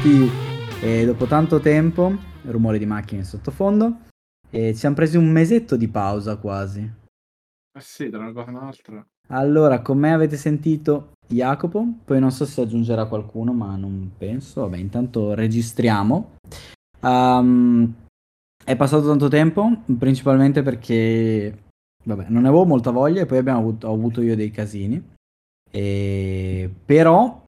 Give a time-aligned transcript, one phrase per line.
[0.00, 0.30] Benvenuti!
[0.80, 4.02] E dopo tanto tempo, rumore di macchine in sottofondo,
[4.48, 6.80] e ci siamo presi un mesetto di pausa quasi.
[6.80, 9.06] Eh sì, tra una cosa e un'altra.
[9.30, 14.60] Allora, con me avete sentito Jacopo, poi non so se aggiungerà qualcuno, ma non penso.
[14.60, 16.36] Vabbè, intanto registriamo.
[17.00, 17.92] Um,
[18.64, 21.64] è passato tanto tempo, principalmente perché
[22.04, 25.04] vabbè, non avevo molta voglia e poi abbiamo avuto, ho avuto io dei casini.
[25.68, 26.72] E...
[26.84, 27.44] Però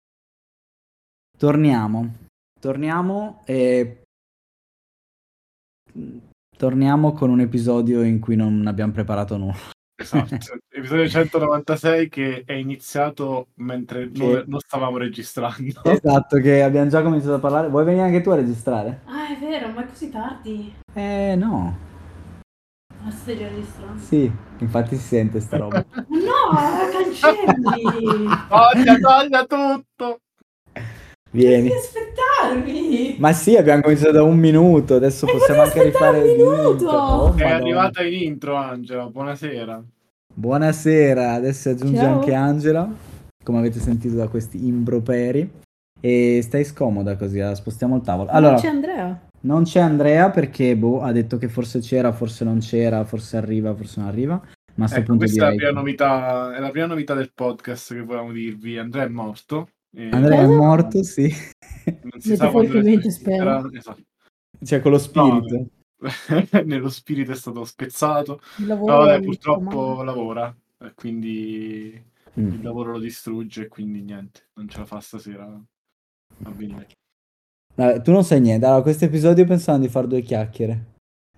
[1.39, 2.29] torniamo,
[2.61, 4.03] torniamo e
[6.57, 9.57] torniamo con un episodio in cui non abbiamo preparato nulla.
[10.01, 15.83] Esatto, episodio 196 che è iniziato mentre Che- noi non stavamo registrando.
[15.85, 17.69] Esatto, che abbiamo già cominciato a parlare.
[17.69, 19.01] Vuoi venire anche tu a registrare?
[19.05, 20.75] Ah, è vero, ma è così tardi.
[20.95, 21.77] Eh no,
[23.03, 24.01] Ma stai già registrando?
[24.01, 25.85] sì, infatti si sente sta roba.
[26.09, 26.57] No,
[26.93, 28.27] cancelli!
[28.49, 30.19] Toglia, toglia tutto!
[31.33, 31.69] Vieni.
[31.69, 31.81] Devi
[32.51, 33.17] aspettarmi!
[33.19, 36.89] Ma sì, abbiamo cominciato da un minuto, adesso E possiamo anche rifare il un minuto!
[36.89, 39.07] Oh, È arrivata in intro, Angela.
[39.07, 39.83] Buonasera.
[40.33, 42.15] Buonasera, adesso si aggiunge Ciao.
[42.15, 42.89] anche Angela,
[43.43, 45.51] come avete sentito da questi improperi.
[46.03, 48.31] E stai scomoda così, la spostiamo il tavolo.
[48.31, 49.21] Allora, Non c'è Andrea.
[49.41, 53.75] non c'è Andrea perché boh, ha detto che forse c'era, forse non c'era, forse arriva,
[53.75, 54.41] forse non arriva.
[54.77, 58.33] Ma Ecco, punto questa è la, novità, è la prima novità del podcast che volevamo
[58.33, 58.79] dirvi.
[58.79, 59.69] Andrea è morto.
[59.97, 61.33] E Andrea è morto, sì.
[62.03, 63.69] Non si sa quando registrerà.
[63.73, 64.03] Esatto.
[64.63, 65.67] Cioè con lo spirito.
[66.65, 68.41] Nello spirito è stato spezzato.
[68.59, 72.53] Il No, lavoro vabbè, l'ho purtroppo visto, lavora, e quindi Mm.
[72.53, 76.87] il lavoro lo distrugge, e quindi niente, non ce la fa stasera a venire.
[77.75, 78.65] Vabbè, tu non sai niente.
[78.67, 80.85] Allora, questo episodio pensavamo di fare due chiacchiere.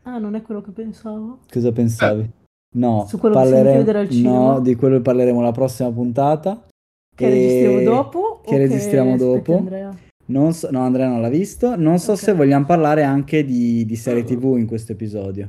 [0.03, 1.38] ma- Ah, non è quello che pensavo.
[1.50, 2.31] Cosa pensavi?
[2.76, 4.38] No, Su quello che si parleremo- chiuderà al cinema?
[4.38, 6.66] No, di quello parleremo la prossima puntata.
[7.15, 8.41] Che registriamo dopo?
[8.45, 9.56] Che registriamo aspetti dopo.
[9.56, 9.97] Andrea?
[10.27, 11.77] Non so, no, Andrea non l'ha visto.
[11.77, 12.19] Non so Ok.
[12.19, 15.49] se vogliamo parlare anche di, di serie TV in questo episodio.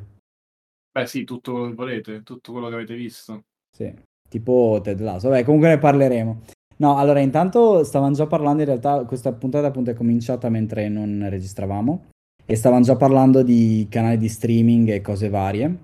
[0.92, 3.44] Beh sì, tutto quello che volete, tutto quello che avete visto.
[3.76, 3.92] Sì,
[4.30, 5.30] tipo Ted Lasso.
[5.30, 6.42] Vabbè, comunque ne parleremo.
[6.78, 11.26] No, allora, intanto stavamo già parlando, in realtà questa puntata appunto è cominciata mentre non
[11.30, 12.08] registravamo.
[12.46, 15.78] E stavamo già parlando di canali di streaming e cose varie.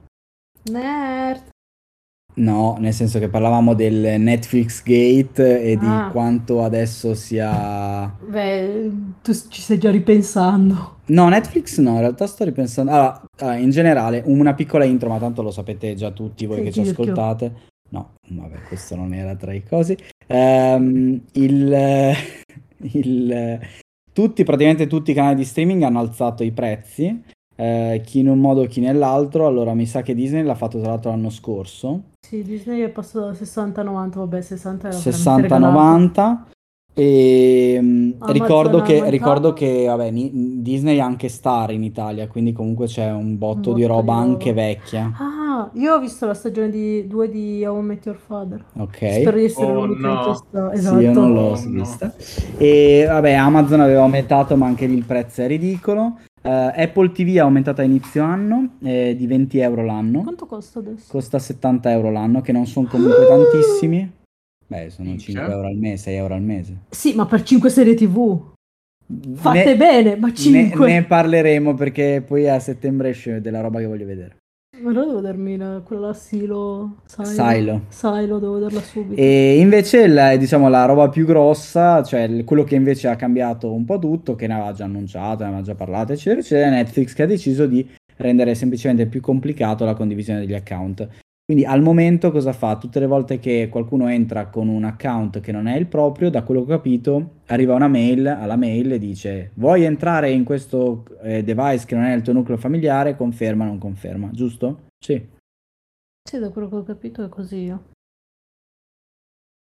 [0.72, 1.50] Nerd.
[2.40, 6.10] No, nel senso che parlavamo del Netflix Gate e di Ah.
[6.10, 8.16] quanto adesso sia...
[8.26, 8.90] Beh,
[9.22, 11.00] tu ci stai già ripensando.
[11.08, 12.92] No, Netflix no, in realtà sto ripensando...
[12.92, 16.72] Allora, in generale, una piccola intro, ma tanto lo sapete già tutti voi Sì, che
[16.72, 17.54] ci ascoltate.
[17.90, 19.98] No, vabbè, questo non era tra i cosi.
[20.28, 22.14] Ehm, il,
[22.94, 23.60] il-
[24.14, 27.22] tutti, praticamente tutti i canali di streaming hanno alzato i prezzi,
[27.60, 29.46] eh, chi in un modo, chi nell'altro.
[29.46, 32.04] Allora, mi sa che Disney l'ha fatto tra l'altro l'anno scorso.
[32.26, 36.18] Sì, Disney è passato da 60 a 90, vabbè, 60 era veramente regalato.
[36.18, 36.38] 60-90
[36.94, 42.52] e Amazon ricordo che, ricordo che vabbè, ni- Disney ha anche Star in Italia, quindi
[42.52, 44.32] comunque c'è un botto Un di botto roba di roba.
[44.34, 45.12] anche vecchia.
[45.18, 48.66] Ah, io ho visto la stagione di 2 di How I Met Your Father.
[48.78, 48.98] Ok.
[48.98, 50.24] Spero di essere Oh, l'unica no.
[50.26, 50.70] che sta...
[50.74, 51.00] Sì, Esatto.
[51.00, 51.70] io non l'ho Oh, no.
[51.70, 52.14] vista.
[52.58, 56.18] E vabbè, Amazon aveva aumentato, ma anche lì il prezzo è ridicolo.
[56.42, 60.22] Eh, Apple TV ha aumentato a inizio anno eh, di 20 euro l'anno.
[60.22, 61.06] Quanto costa adesso?
[61.10, 64.12] Costa 70 euro l'anno, che non sono comunque tantissimi.
[64.68, 65.34] Beh, sono Minchia.
[65.34, 66.78] 5 euro al mese, 6 euro al mese.
[66.90, 68.52] Sì, ma per 5 serie TV.
[69.34, 70.88] Fatte Ne- bene, ma Ne, 5.
[70.92, 74.38] ne parleremo perché poi a settembre esce della roba che voglio vedere.
[74.82, 76.98] Ma allora devo darmi la, quella Silo.
[77.06, 77.26] Silo.
[77.28, 77.82] Silo.
[77.90, 79.20] Silo, devo darla subito.
[79.20, 83.74] E invece la, diciamo, la roba più grossa, cioè il- quello che invece ha cambiato
[83.74, 86.70] un po' tutto, che ne aveva già annunciato, ne aveva già parlato, eccetera, eccetera, è
[86.70, 87.86] Netflix che ha deciso di
[88.18, 91.08] rendere semplicemente più complicato la condivisione degli account.
[91.50, 92.78] Quindi al momento cosa fa?
[92.78, 96.44] Tutte le volte che qualcuno entra con un account che non è il proprio, da
[96.44, 101.06] quello che ho capito, arriva una mail alla mail e dice vuoi entrare in questo
[101.24, 103.16] eh, device che non è il tuo nucleo familiare?
[103.16, 104.90] Conferma, non conferma, giusto?
[105.04, 105.28] Sì.
[106.22, 107.84] Sì, da quello che ho capito è così io.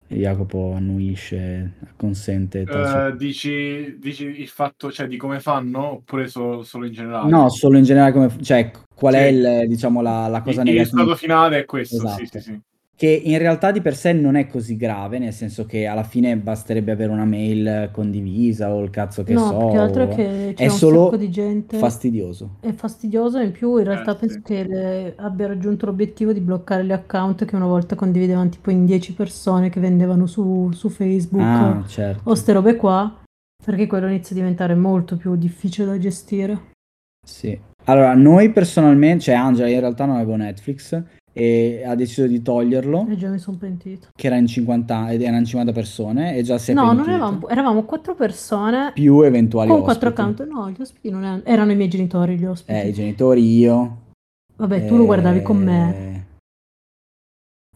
[0.08, 2.64] Jacopo annuisce, consente.
[2.64, 3.08] tace.
[3.08, 7.30] Eh, dici, dici il fatto, cioè, di come fanno oppure so- solo in generale?
[7.30, 9.34] No, solo in generale come, cioè, qual è Sì.
[9.36, 11.02] il, diciamo, la, la cosa il, il negativa?
[11.02, 12.26] risultato finale è questo, sì, Esatto.
[12.26, 12.62] sì, sì.
[12.98, 16.38] Che in realtà di per sé non è così grave, nel senso che alla fine
[16.38, 19.58] basterebbe avere una mail condivisa o il cazzo che no, so.
[19.58, 21.78] più che altro è o- che è c'è un solo sacco di gente.
[21.78, 22.56] fastidioso.
[22.62, 24.42] È fastidioso e in più in realtà Eh, penso sì.
[24.44, 28.86] che le- abbia raggiunto l'obiettivo di bloccare gli account che una volta condividevano tipo in
[28.86, 32.30] 10 persone che vendevano su, su Facebook Ah, certo.
[32.30, 33.14] o ste robe qua,
[33.62, 36.72] perché quello inizia a diventare molto più difficile da gestire.
[37.28, 37.60] Sì.
[37.88, 41.04] Allora, noi personalmente, cioè Angela in realtà non avevo Netflix
[41.38, 44.08] e ha deciso di toglierlo, E già mi sono pentito.
[44.16, 47.16] che era in 50, ed erano 50 persone, e già si è No, non pentito.
[47.16, 50.32] eravamo, eravamo quattro persone Più eventuali con quattro ospiti.
[50.32, 50.48] account.
[50.50, 52.78] No, gli ospiti non erano, erano i miei genitori gli ospiti.
[52.80, 53.98] Eh, i genitori, io.
[54.56, 55.96] Vabbè, tu lo guardavi con me.
[55.96, 56.24] eh,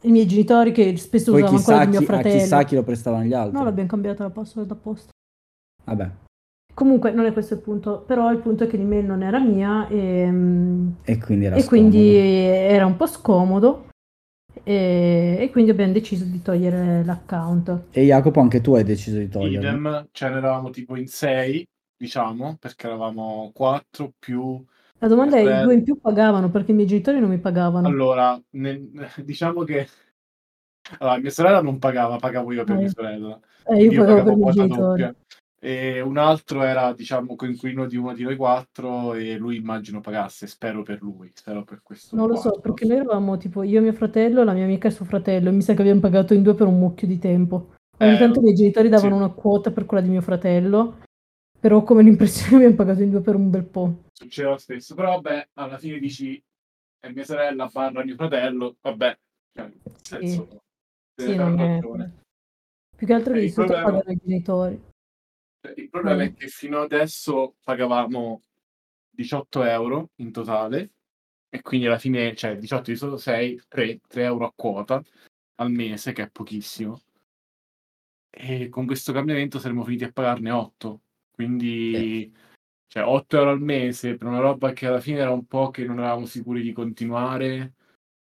[0.07, 2.37] I miei genitori che spesso Poi usavano quello di mio chi, a fratello.
[2.39, 3.57] chissà chi lo prestavano gli altri.
[3.57, 5.09] No, l'abbiamo cambiata la password apposta.
[5.83, 6.09] Vabbè,
[6.79, 8.05] Comunque, non è questo il punto.
[8.07, 10.23] Però il punto è che l'email non era mia e,
[11.03, 13.89] e quindi era e quindi era un po' scomodo.
[14.63, 17.87] E, e quindi abbiamo deciso di togliere l'account.
[17.91, 19.67] E Jacopo, anche tu hai deciso di toglierlo.
[19.67, 21.67] Idem, ce ne eravamo tipo in sei,
[21.97, 24.63] diciamo, perché eravamo quattro più...
[24.99, 27.89] La domanda è: i due in più pagavano perché i miei genitori non mi pagavano.
[27.89, 28.87] Allora, ne-
[29.25, 29.85] diciamo che...
[30.99, 32.79] Allora, mia sorella non pagava, pagavo io per Eh.
[32.79, 33.37] mia sorella.
[33.65, 35.01] Eh, io Io pagavo per i miei genitori.
[35.01, 35.15] doppia.
[35.61, 40.47] E un altro era, diciamo, coinquilino di uno di noi quattro e lui immagino pagasse,
[40.47, 42.15] spero per lui, spero per questo.
[42.15, 42.59] Non lo so, quarto.
[42.61, 45.61] perché noi eravamo tipo io, mio fratello, la mia amica e suo fratello, e mi
[45.61, 47.73] sa che abbiamo pagato in due per un mucchio di tempo.
[47.97, 49.21] Ogni Eh, tanto i miei genitori davano sì.
[49.23, 50.99] una quota per quella di mio fratello,
[51.59, 54.03] però come l'impressione abbiamo pagato in due per un bel po'.
[54.13, 56.41] Succede lo stesso, però vabbè, alla fine dici
[57.01, 59.17] è mia sorella barra mio fratello, vabbè,
[59.53, 60.47] cioè, nel senso,
[61.15, 61.79] Sì, non è...
[62.95, 64.81] Più che altro Eh, che il di solito problema- pagano i genitori.
[65.61, 66.25] Cioè, Il problema Mm.
[66.27, 68.43] è che fino adesso pagavamo
[69.09, 70.91] 18 euro in totale
[71.49, 75.03] e quindi alla fine, cioè 18 di solo 6, 3, 3 euro a quota
[75.55, 77.01] al mese, che è pochissimo.
[78.29, 81.01] E con questo cambiamento saremmo finiti a pagarne 8.
[81.31, 82.31] Quindi,
[82.87, 85.83] cioè 8 euro al mese per una roba che alla fine era un po' che
[85.85, 87.73] non eravamo sicuri di continuare.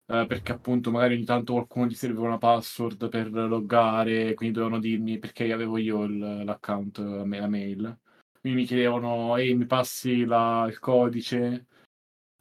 [0.07, 4.79] Eh, perché appunto magari ogni tanto qualcuno gli serviva una password per loggare, quindi dovevano
[4.81, 7.97] dirmi perché avevo io il- l'account, la ma- la mail.
[8.39, 11.65] Quindi mi chiedevano, ehi, mi passi la- il codice?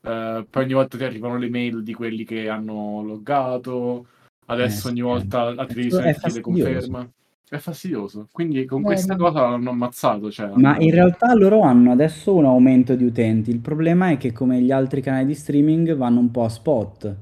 [0.02, 4.08] Eh, poi ogni volta ti arrivano le mail di quelli che hanno loggato.
[4.46, 7.10] Adesso Eh, ogni volta la televisione ti conferma.
[7.48, 8.28] È fastidioso.
[8.30, 10.30] Quindi con Eh, questa cosa l'hanno ammazzato.
[10.30, 13.48] Cioè, Ma hanno- in realtà loro hanno adesso un aumento di utenti.
[13.50, 17.16] Il problema è che come gli altri canali di streaming vanno un po' a spot.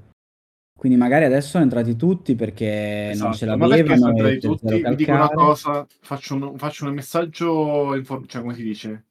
[0.83, 4.41] Quindi magari adesso sono entrati tutti perché non ce Esatto, ma perché l'avevano sono entrati
[4.41, 4.83] tutti?
[4.83, 9.05] Vi dico una cosa, faccio un, faccio un messaggio, infor- cioè come si dice,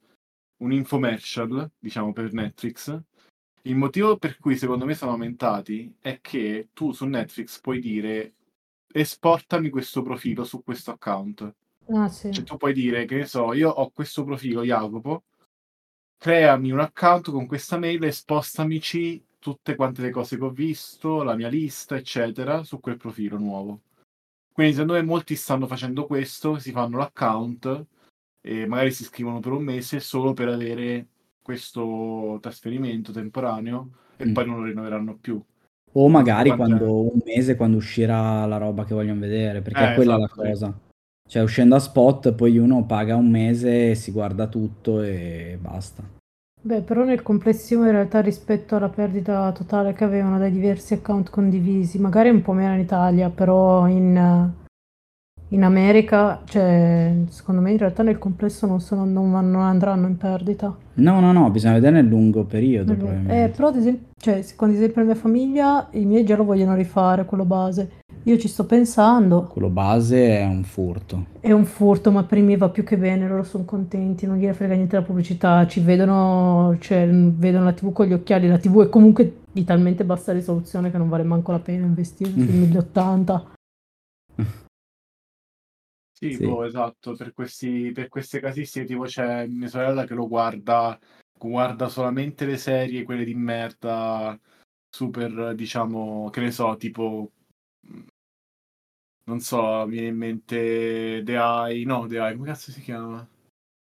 [0.57, 3.01] un infomercial, diciamo, per Netflix.
[3.61, 8.33] Il motivo per cui secondo me sono aumentati è che tu su Netflix puoi dire
[8.91, 11.55] esportami questo profilo su questo account.
[11.87, 12.33] Ah sì.
[12.33, 15.23] Cioè tu puoi dire, che ne so, io ho questo profilo Jacopo,
[16.17, 21.23] creami un account con questa mail e spostamici tutte quante le cose che ho visto,
[21.23, 23.81] la mia lista, eccetera, su quel profilo nuovo.
[24.53, 27.85] Quindi secondo me molti stanno facendo questo, si fanno l'account
[28.39, 31.07] e magari si iscrivono per un mese solo per avere
[31.41, 34.33] questo trasferimento temporaneo e Mm.
[34.33, 35.41] poi non lo rinnoveranno più.
[35.93, 36.77] O magari Quanto è?
[36.77, 40.41] quando un mese, quando uscirà la roba che vogliono vedere, perché Eh, è quella esatto,
[40.43, 40.79] la cosa.
[41.27, 46.19] Cioè, uscendo a spot, poi uno paga un mese, si guarda tutto e basta.
[46.63, 51.31] Beh, però nel complessivo in realtà rispetto alla perdita totale che avevano dai diversi account
[51.31, 54.51] condivisi, magari un po' meno in Italia, però in,
[55.47, 60.05] in America, cioè, secondo me in realtà nel complesso non, sono, non, vanno- non andranno
[60.05, 60.77] in perdita.
[60.95, 63.55] No, no, no, bisogna vedere nel lungo periodo, Eh, probabilmente.
[63.55, 66.43] però ad esempio, cioè, se- con ad esempio la mia famiglia, i miei già lo
[66.45, 67.89] vogliono rifare, quello base.
[68.23, 71.25] Io ci sto pensando, Quello base è un furto.
[71.39, 74.37] è un furto, ma per i miei va più che bene, loro sono contenti, non
[74.37, 78.59] gliene frega niente la pubblicità, ci vedono, cioè, vedono la TV con gli occhiali, la
[78.59, 82.43] TV è comunque di talmente bassa risoluzione che non vale manco la pena investire sui
[82.43, 83.53] 1080.
[86.13, 86.45] Sì, Sì.
[86.45, 90.99] boh, esatto, per questi, per queste casistiche tipo c'è mia sorella che lo guarda,
[91.35, 94.39] guarda solamente le serie, quelle di merda,
[94.87, 97.31] super, diciamo, che ne so, tipo,
[99.31, 103.25] non so, mi viene in mente The Eye, no, The Eye, come cazzo si chiama?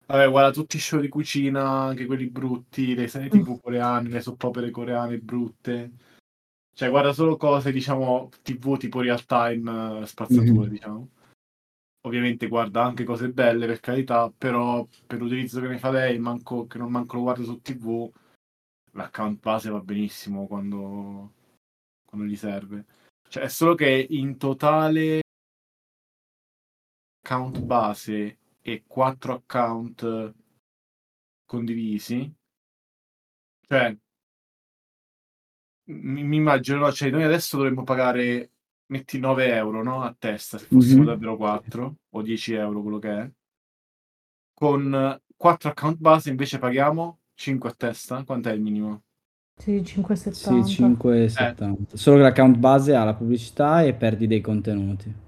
[0.06, 4.22] Vabbè, guarda tutti i show di cucina, anche quelli brutti, le serie tipo coreane, le
[4.22, 5.92] soap opere coreane brutte.
[6.76, 10.70] Cioè, guarda solo cose, diciamo, TV tipo real time, eh, spazzature, Mhm.
[10.70, 11.10] diciamo.
[12.06, 16.68] Ovviamente guarda anche cose belle, per carità, però per l'utilizzo che ne fa lei, manco,
[16.68, 18.12] che non manco lo guarda su TV,
[18.92, 21.32] l'account base va benissimo quando,
[22.06, 22.86] quando gli serve.
[23.30, 25.23] Cioè, è solo che in totale
[27.34, 30.34] account base e quattro account
[31.46, 32.32] condivisi,
[33.68, 33.96] cioè,
[35.86, 36.92] mi, mi immagino, no?
[36.92, 38.52] Cioè, noi adesso dovremmo pagare,
[38.88, 40.02] metti 9 euro, no?
[40.02, 41.08] A testa, se fossimo Mhm.
[41.08, 43.32] davvero 4, o 10 euro, quello che è.
[44.54, 48.24] Con 4 account base invece paghiamo 5 a testa?
[48.24, 49.04] Quant'è il minimo?
[49.56, 50.64] Sì, 5,70.
[50.64, 51.96] Sì, 5,70.
[51.98, 55.23] Solo che l'account base ha la pubblicità e perdi dei contenuti.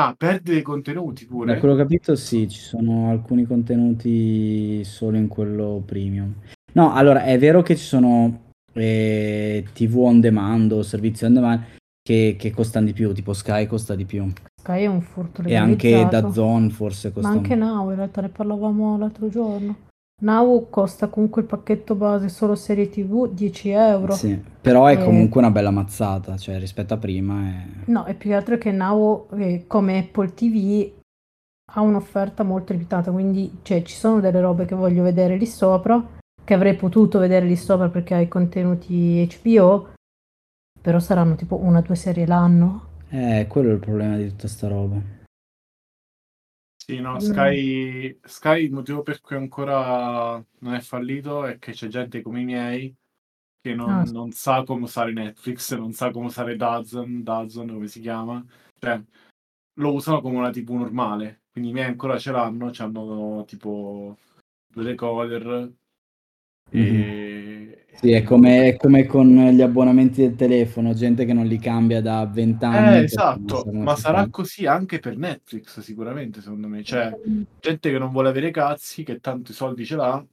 [0.00, 1.54] Ah, perdi dei contenuti pure?
[1.54, 6.34] Da quello che ho capito, sì, ci sono alcuni contenuti solo in quello premium.
[6.74, 11.62] No, allora è vero che ci sono eh, TV on demand o servizi on demand
[12.00, 14.30] che, che costano di più, tipo Sky costa di più.
[14.60, 16.28] Sky è un furto E anche legalizzato.
[16.28, 19.76] DAZN forse Ma costa anche un- Now, in realtà ne parlavamo l'altro giorno.
[20.20, 24.12] Now costa comunque il pacchetto base solo serie TV 10 euro.
[24.14, 25.04] Sì, però è Eh.
[25.04, 27.64] comunque una bella mazzata, cioè rispetto a prima è...
[27.86, 30.90] No, e più che altro è che Now, eh, come Apple TV,
[31.74, 36.04] ha un'offerta molto limitata, quindi cioè, ci sono delle robe che voglio vedere lì sopra,
[36.42, 39.88] che avrei potuto vedere lì sopra perché hai contenuti HBO,
[40.80, 42.86] però saranno tipo una o due serie l'anno.
[43.10, 44.96] Eh, quello è il problema di tutta sta roba.
[46.90, 47.20] Sì, no, Mm.
[47.20, 52.40] Sky, Sky il motivo per cui ancora non è fallito è che c'è gente come
[52.40, 52.96] i miei
[53.60, 54.04] che non, Ah.
[54.04, 58.42] non sa come usare Netflix, non sa come usare Dazn, Dazn, come si chiama,
[58.78, 59.02] cioè
[59.74, 64.16] lo usano come una TV normale, quindi i miei ancora ce l'hanno, hanno tipo
[64.66, 65.70] due decoder
[66.70, 67.84] e...
[68.00, 72.00] Sì, è come, è come con gli abbonamenti del telefono, gente che non li cambia
[72.00, 72.98] da vent'anni.
[72.98, 74.28] Eh, esatto, ma sarà fa.
[74.30, 77.12] così anche per Netflix sicuramente, secondo me, cioè
[77.60, 80.24] gente che non vuole avere cazzi, che tanto i soldi ce l'ha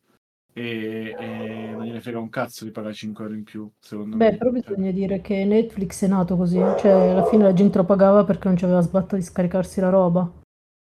[0.53, 4.31] e, e non gliene frega un cazzo di pagare 5 euro in più, secondo Beh,
[4.31, 4.37] me.
[4.37, 7.83] però Cioè, bisogna dire che Netflix è nato così, cioè alla fine la gente lo
[7.85, 10.21] pagava perché non c'aveva sbatta di scaricarsi la roba.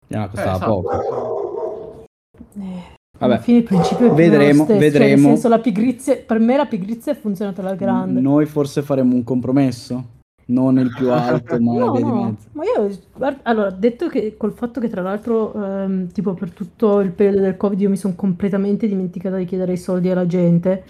[0.09, 0.80] No, eh, costava esatto.
[0.80, 2.07] poco.
[2.59, 5.29] Eh, Vabbè, alla fine il principio vedremo, stesso, cioè, nel vedremo.
[5.29, 8.19] senso la pigrizia, per me la pigrizia è funzionata alla grande.
[8.19, 10.05] Noi forse faremo un compromesso,
[10.47, 14.39] non il più alto, ma la No, di no, ma io, guarda, allora, detto che
[14.39, 17.99] col fatto che tra l'altro, ehm, tipo per tutto il periodo del Covid io mi
[17.99, 20.85] sono completamente dimenticata di chiedere i soldi alla gente,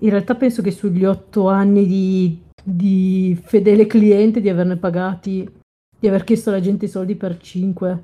[0.00, 5.50] in realtà penso che sugli otto anni di, di fedele cliente, di averne pagati,
[5.98, 8.02] di aver chiesto alla gente i soldi per cinque,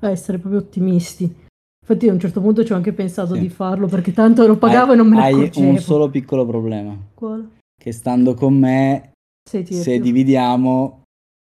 [0.00, 1.42] a essere proprio ottimisti.
[1.86, 3.40] Infatti a un certo punto ci ho anche pensato Sì.
[3.40, 5.68] di farlo perché tanto lo pagavo e non me ne Hai accorgevo.
[5.68, 7.48] un solo piccolo problema, Quale?
[7.78, 9.10] che stando con me,
[9.46, 11.02] se dividiamo,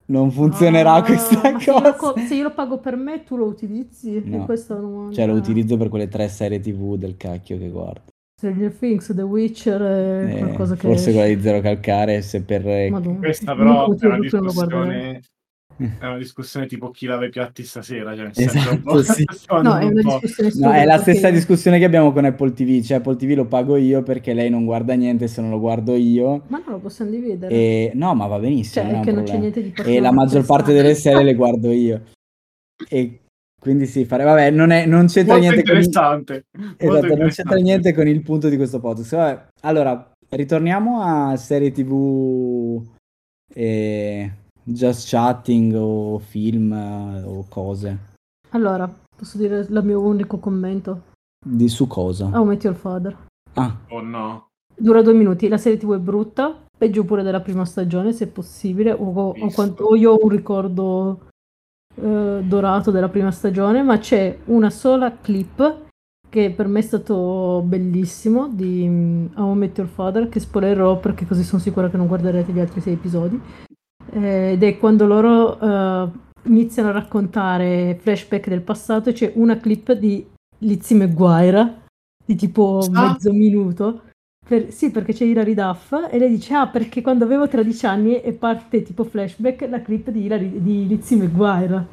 [0.06, 2.20] non funzionerà Ah, questa ma se io, cosa.
[2.24, 4.22] se io lo pago per me, tu lo utilizzi?
[4.24, 4.46] No.
[4.48, 5.38] E non Cioè lo eh.
[5.38, 8.02] utilizzo per quelle tre serie TV del cacchio che guardo.
[8.40, 12.90] Stranger Things, The Witcher è Eh, qualcosa che forse quella di Zero Calcare, se per...
[12.90, 13.18] Madonna.
[13.18, 15.20] Questa però è una discussione,
[15.78, 19.24] è una discussione tipo chi lava i piatti stasera, cioè Esatto, sì.
[19.62, 23.36] No, è No, è la stessa discussione che abbiamo con Apple TV, cioè Apple TV
[23.36, 26.42] lo pago io perché lei non guarda niente se non lo guardo io.
[26.48, 27.54] Ma non lo possiamo dividere.
[27.54, 27.92] E...
[27.94, 30.72] No, ma va benissimo, Cioè, non che non c'è niente di E la maggior parte
[30.72, 31.16] delle interessante.
[31.16, 32.02] serie le guardo io.
[32.88, 33.20] E
[33.60, 34.24] quindi sì, fare...
[34.24, 34.84] Vabbè, non, è...
[34.86, 35.84] non c'entra Molto niente con il...
[35.84, 36.46] interessante.
[36.76, 37.62] Esatto, non c'entra interessante.
[37.62, 39.14] niente con il punto di questo podcast.
[39.14, 42.82] Vabbè, allora, ritorniamo a serie TV
[43.54, 44.30] e
[44.72, 47.98] just chatting o film eh, o cose.
[48.50, 51.02] Allora, posso dire il mio unico commento?
[51.44, 52.26] Di su cosa?
[52.26, 53.16] How I Met Your Father.
[53.54, 54.46] Ah, Oh no.
[54.76, 58.92] Dura due minuti, la serie TV è brutta, peggio pure della prima stagione se possibile,
[58.92, 61.26] o, o quanto- o io ho un ricordo
[61.96, 65.86] eh, dorato della prima stagione, ma c'è una sola clip
[66.28, 71.00] che per me è stato bellissimo di mm, How I Met Your Father, che spoilerò
[71.00, 73.40] perché così sono sicura che non guarderete gli altri sei episodi,
[74.12, 76.10] Eh, ed è quando loro eh,
[76.44, 80.26] iniziano a raccontare flashback del passato c'è una clip di
[80.58, 81.82] Lizzie McGuire
[82.24, 83.12] di tipo Ah.
[83.12, 84.02] mezzo minuto.
[84.48, 88.20] Per- sì, perché c'è Hilary Duff e lei dice: Ah, perché quando avevo 13 anni
[88.20, 91.86] e parte tipo flashback la clip di, Hilary, di Lizzie McGuire.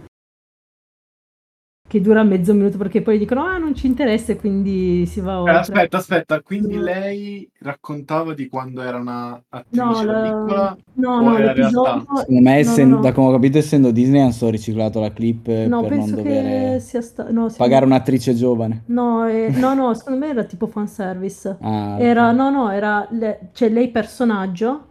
[1.95, 5.35] Che dura mezzo minuto perché poi dicono: Ah, non ci interessa e quindi si va
[5.35, 5.55] Eh, oltre.
[5.55, 10.77] aspetta, aspetta, quindi lei raccontava di quando era una attrice No, la- piccola?
[10.95, 12.05] no, no, l'episodio.
[12.17, 13.01] secondo me, no, essen- no, no.
[13.01, 16.15] da come ho capito, essendo Disney, hanno solo riciclato la clip No, per non penso
[16.17, 18.83] dover che sia sta- no, pagare un'attrice giovane.
[18.87, 21.55] No, eh, no, no, secondo me era tipo fanservice.
[21.61, 24.87] Ah, Era, no, no, era, le- cioè lei personaggio,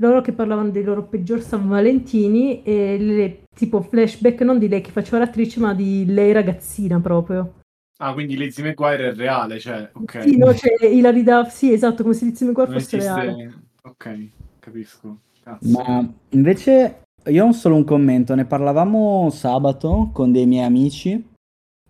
[0.00, 4.80] loro che parlavano dei loro peggior San Valentini e le, tipo flashback non di lei
[4.80, 7.54] che faceva l'attrice ma di lei ragazzina proprio.
[7.98, 10.22] Ah, quindi Lizzie McGuire è reale, cioè, ok.
[10.22, 13.20] Sì, no, cioè Hilary Duff, sì, esatto, come se Lizzie McGuire Non fosse esiste...
[13.20, 13.62] reale.
[13.82, 14.28] Ok,
[14.58, 15.18] capisco.
[15.42, 15.68] Cazzo.
[15.70, 21.28] Ma invece io ho solo un commento, ne parlavamo sabato con dei miei amici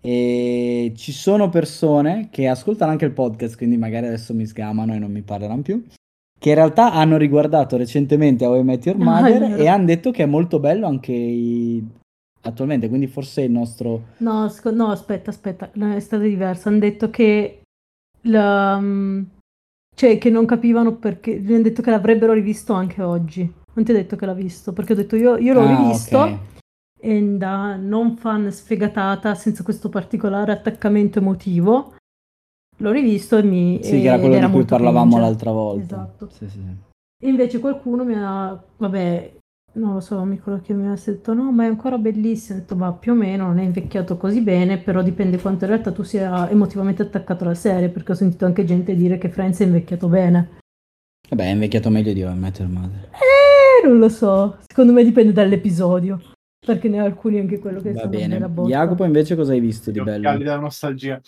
[0.01, 4.99] e ci sono persone che ascoltano anche il podcast, quindi magari adesso mi sgamano e
[4.99, 5.85] non mi parleranno più,
[6.41, 9.57] che in realtà hanno riguardato recentemente How I Met Your Ah, Mother vero.
[9.63, 11.87] e hanno detto che è molto bello anche i-
[12.43, 14.05] attualmente, quindi forse il nostro...
[14.19, 16.71] No, sc- no, aspetta, aspetta, no, è stata diversa.
[16.71, 17.61] Hanno detto che
[18.23, 19.23] la, mm,
[19.95, 23.41] cioè che non capivano perché mi hanno detto che l'avrebbero rivisto anche oggi.
[23.75, 26.19] Non ti ho detto che l'ha visto, perché ho detto io, io l'ho Ah, rivisto
[26.19, 26.37] ok.
[26.99, 31.95] e da non fan sfegatata, senza questo particolare attaccamento emotivo,
[32.81, 35.27] l'ho rivisto e mi Sì, che era ed quello di cui molto parlavamo cringe.
[35.27, 35.83] l'altra volta.
[35.85, 36.29] Esatto.
[36.31, 36.61] Sì, sì.
[37.23, 39.33] E invece qualcuno mi ha, vabbè,
[39.73, 42.59] non lo so, un amico che mi ha detto no, ma è ancora bellissimo.
[42.59, 45.71] Ho detto, ma più o meno non è invecchiato così bene, però dipende quanto in
[45.71, 49.61] realtà tu sia emotivamente attaccato alla serie, perché ho sentito anche gente dire che Friends
[49.61, 50.59] è invecchiato bene.
[51.29, 52.67] Vabbè, è invecchiato meglio di Your Mother.
[53.13, 56.21] Eh, non lo so, secondo me dipende dall'episodio,
[56.67, 58.39] perché ne ho alcuni anche quello che Va bene.
[58.67, 60.39] Jacopo, invece, cosa hai visto Gli di occhiali bello?
[60.39, 61.21] della nostalgia.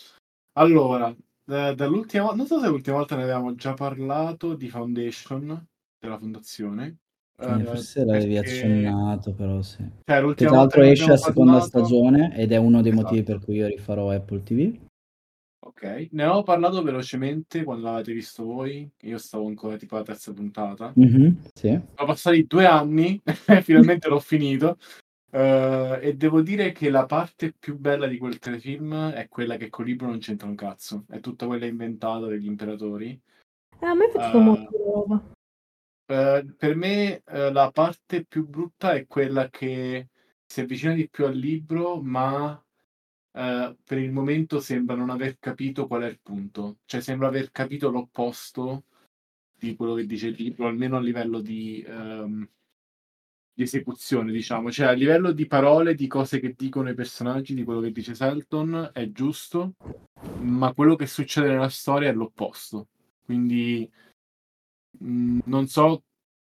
[0.58, 5.66] Allora, da- dall'ultima volta, non so se l'ultima volta ne avevamo già parlato di Foundation
[5.98, 6.96] della fondazione.
[7.38, 9.84] Eh, eh, forse l'avevi perché- accennato, però sì.
[10.04, 13.36] Cioè, l'ultima tra l'altro esce la seconda parlato- stagione ed è uno dei motivi Esatto.
[13.38, 14.78] per cui io rifarò Apple TV.
[15.64, 18.88] Ok, ne avevo parlato velocemente quando l'avete visto voi.
[19.02, 20.92] Io stavo ancora tipo alla terza puntata.
[20.94, 21.68] Mhm, sì.
[21.68, 23.32] Sono passati due anni e
[23.62, 24.76] finalmente l'ho finito.
[25.34, 29.70] Eh, e devo dire che la parte più bella di quel telefilm è quella che
[29.70, 31.06] col libro non c'entra un cazzo.
[31.08, 33.18] È tutta quella inventata degli imperatori.
[33.78, 34.40] Eh, a me è piaciuta Ah.
[34.40, 35.32] molto roba.
[36.06, 40.08] Eh, per me la parte più brutta è quella che
[40.44, 42.62] si avvicina di più al libro, ma
[43.32, 46.80] per il momento sembra non aver capito qual è il punto.
[46.84, 48.84] Cioè sembra aver capito l'opposto
[49.58, 52.46] di quello che dice il libro, almeno a livello di, ehm,
[53.54, 54.70] di esecuzione, diciamo.
[54.70, 58.14] Cioè a livello di parole, di cose che dicono i personaggi, di quello che dice
[58.14, 59.74] Selton, è giusto,
[60.40, 62.88] ma quello che succede nella storia è l'opposto.
[63.24, 63.90] Quindi
[64.98, 66.04] mh, non so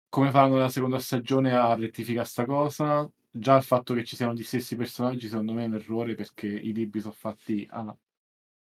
[0.08, 3.08] come faranno nella seconda stagione a rettificare sta cosa.
[3.30, 6.46] Già il fatto che ci siano gli stessi personaggi, secondo me, è un errore perché
[6.46, 7.94] i libri sono fatti a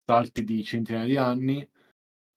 [0.06, 1.70] salti di centinaia di anni.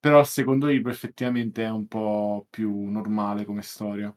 [0.00, 4.14] Però il secondo libro effettivamente è un po' più normale come storia.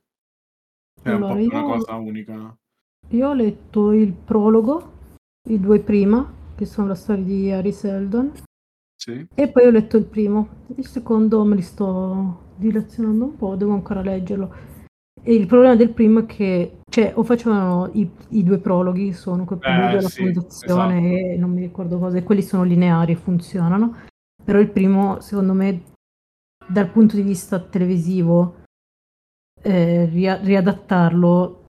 [1.02, 2.58] È un po' Allora, più una cosa unica.
[3.10, 4.92] Io ho letto il prologo,
[5.50, 8.32] i due prima, che sono la storia di Harry Seldon,
[8.96, 9.28] Sì.
[9.34, 10.48] e poi ho letto il primo.
[10.76, 14.72] Il secondo me li sto dilazionando un po', devo ancora leggerlo.
[15.22, 19.46] E il problema del primo è che, cioè, o facevano i, i due prologhi, sono
[19.46, 21.34] quel alla Eh, sì, fondazione esatto.
[21.34, 23.96] e non mi ricordo cosa, e quelli sono lineari e funzionano.
[24.44, 25.84] Però il primo, secondo me,
[26.68, 28.63] dal punto di vista televisivo,
[29.64, 31.64] eh, ria- riadattarlo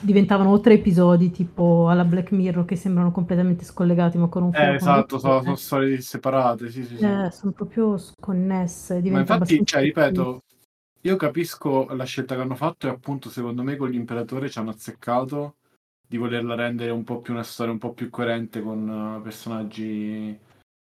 [0.00, 4.64] diventavano tre episodi tipo alla Black Mirror che sembrano completamente scollegati ma con un filo
[4.64, 7.04] Eh, esatto, sono, sono storie separate, sì, sì, sì.
[7.04, 10.42] Eh, sono proprio sconnesse, Ma infatti, cioè, ripeto,
[11.02, 14.70] io capisco la scelta che hanno fatto e appunto secondo me con l'imperatore ci hanno
[14.70, 15.56] azzeccato
[16.06, 20.38] di volerla rendere un po' più una storia un po' più coerente con eh, personaggi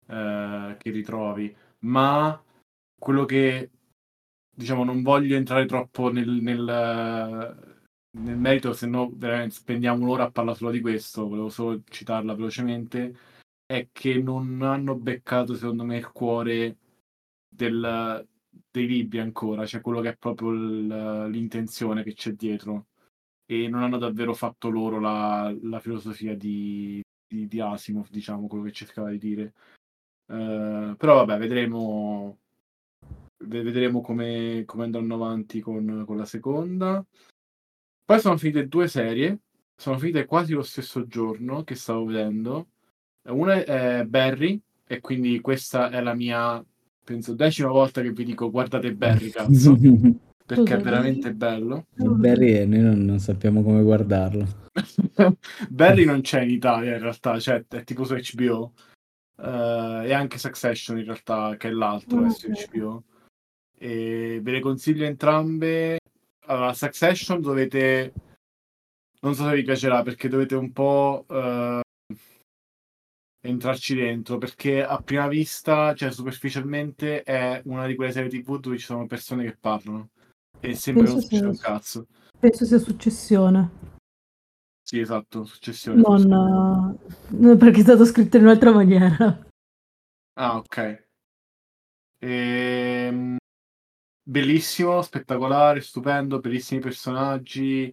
[0.06, 1.54] eh, che ritrovi.
[1.80, 2.40] Ma
[2.98, 3.70] quello che
[4.60, 7.78] diciamo non voglio entrare troppo nel, nel,
[8.18, 12.34] nel merito, se no veramente spendiamo un'ora a parlare solo di questo, volevo solo citarla
[12.34, 13.16] velocemente,
[13.66, 16.76] è che non hanno beccato secondo me il cuore
[17.48, 18.26] del,
[18.70, 22.86] dei libri ancora, cioè quello che è proprio il- l'intenzione che c'è dietro
[23.46, 28.64] e non hanno davvero fatto loro la, la filosofia di, di, di Asimov, diciamo, quello
[28.64, 29.54] che cercava di dire.
[30.26, 32.49] Eh, però vabbè, vedremo, ve-
[33.44, 37.04] vedremo come, come andranno avanti con, con la seconda.
[38.04, 39.38] Poi sono finite due serie,
[39.76, 42.68] sono finite quasi lo stesso giorno che stavo vedendo.
[43.22, 46.64] Una è Barry, e quindi questa è la mia,
[47.04, 49.78] penso, decima volta che vi dico guardate Barry, cazzo,
[50.44, 51.86] perché è veramente bello.
[51.94, 54.44] Barry e noi non, non sappiamo come guardarlo.
[55.68, 58.72] Barry non c'è in Italia in realtà, cioè è tipo su HBO.
[59.36, 62.48] Eh, e anche Succession in realtà, che è l'altro, è su.
[62.48, 63.04] HBO.
[63.82, 65.98] E ve le consiglio entrambe.
[66.46, 68.12] Allora, Succession dovete...
[69.22, 71.80] Non so se vi piacerà perché dovete un po' eh,
[73.46, 78.78] entrarci dentro perché a prima vista, cioè superficialmente, è una di quelle serie TV dove
[78.78, 80.10] ci sono persone che parlano
[80.60, 82.06] e sembra che non Penso succeda un sia, cazzo.
[82.38, 83.70] penso sia successione,
[84.82, 86.00] Sì, esatto, successione.
[86.02, 86.98] non,
[87.52, 89.46] eh, perché è stato scritto in un'altra maniera.
[90.34, 91.06] Ah, ok.
[92.22, 93.36] Ehm,
[94.30, 97.92] bellissimo, spettacolare, stupendo, bellissimi personaggi.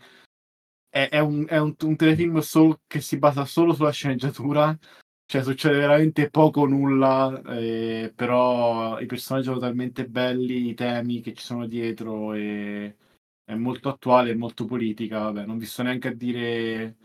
[0.89, 4.77] È, è un, è un- un telefilm solo- che si basa solo sulla sceneggiatura,
[5.25, 11.21] cioè succede veramente poco o nulla, eh, però i personaggi sono talmente belli, i temi
[11.21, 12.95] che ci sono dietro, e
[13.43, 15.19] è molto attuale, è molto politica.
[15.19, 16.95] Vabbè, non vi sto neanche a dire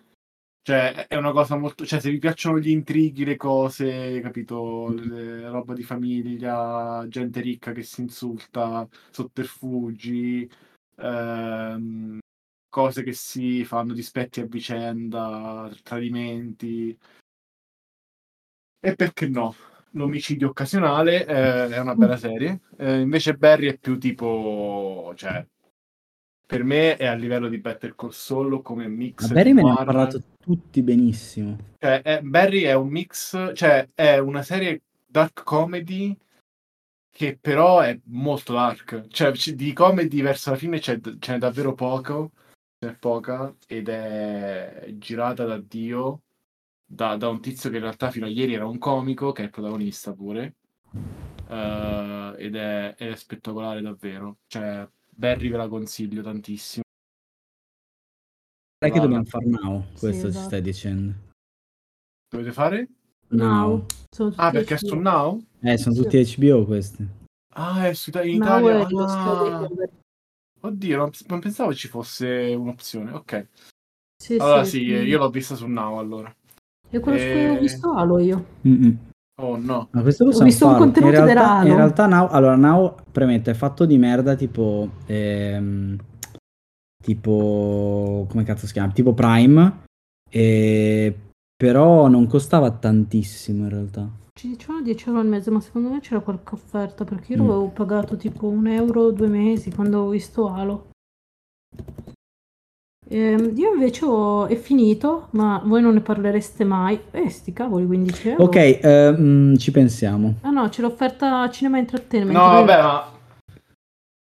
[0.64, 1.84] Cioè, è una cosa molto.
[1.84, 4.88] Cioè, se vi piacciono gli intrighi, le cose, capito?
[4.92, 10.48] Le, roba di famiglia, gente ricca che si insulta, sotterfugi,
[10.96, 12.18] ehm,
[12.68, 16.96] cose che si fanno dispetti a vicenda, tradimenti.
[18.84, 19.54] E perché no?
[19.92, 22.60] L'omicidio occasionale eh, è una bella serie.
[22.78, 25.12] Eh, invece Barry è più tipo.
[25.16, 25.44] Cioè,
[26.52, 29.28] per me è a livello di Better Call Saul come mix.
[29.28, 31.56] Ma Barry me ne hanno parlato tutti benissimo.
[31.78, 36.14] Cioè, è, Barry è un mix, cioè è una serie dark comedy
[37.10, 39.06] che però è molto dark.
[39.08, 42.32] Cioè, di comedy verso la fine c'è, c'è davvero poco,
[42.78, 46.20] c'è poca, ed è girata da Dio,
[46.84, 49.44] da, da, un tizio che in realtà fino a ieri era un comico, che è
[49.46, 50.56] il protagonista pure.
[51.48, 54.36] Uh, ed, è, è spettacolare davvero.
[54.46, 56.82] Cioè, Barry ve la consiglio tantissimo.
[58.82, 60.32] Sai che dobbiamo fare now, questo sì, esatto.
[60.32, 61.14] ci stai dicendo.
[62.28, 62.88] Dovete fare?
[63.28, 63.86] Now.
[64.36, 64.84] Ah, perché HBO.
[64.84, 65.44] è su Now?
[65.60, 67.06] Eh, sono tutti HBO questi.
[67.54, 68.86] Ah, è su in Italia.
[68.86, 69.68] Ah.
[70.60, 73.12] Oddio, non, non, pensavo ci fosse un'opzione.
[73.12, 73.48] Ok.
[74.16, 76.34] Sì, allora sì, sì, io l'ho vista su Now allora.
[76.90, 77.20] E quello e...
[77.20, 78.46] su cui ho visto Halo io.
[78.66, 79.10] Mm-mm.
[79.40, 79.88] Oh no.
[79.92, 80.84] Ma questo ho visto farlo.
[80.84, 84.90] un contenuto in realtà, in realtà Now, allora Now, premetto, è fatto di merda tipo
[85.06, 85.96] ehm,
[87.02, 88.92] tipo come cazzo si chiama?
[88.92, 89.80] Tipo Prime
[90.28, 91.18] e,
[91.56, 94.10] però non costava tantissimo in realtà.
[94.34, 97.48] Ci dicevano 10 euro al mese, ma secondo me c'era qualche offerta perché io mm.
[97.48, 100.90] avevo pagato tipo un euro due mesi quando ho visto Halo.
[103.12, 106.98] Eh, io invece ho, è finito, ma voi non ne parlereste mai.
[107.10, 108.44] Eh, sti cavoli, 15 euro.
[108.44, 110.36] Ok, eh, mm, ci pensiamo.
[110.40, 112.34] Ah no, c'è l'offerta cinema entertainment.
[112.34, 113.10] No, vabbè, ma...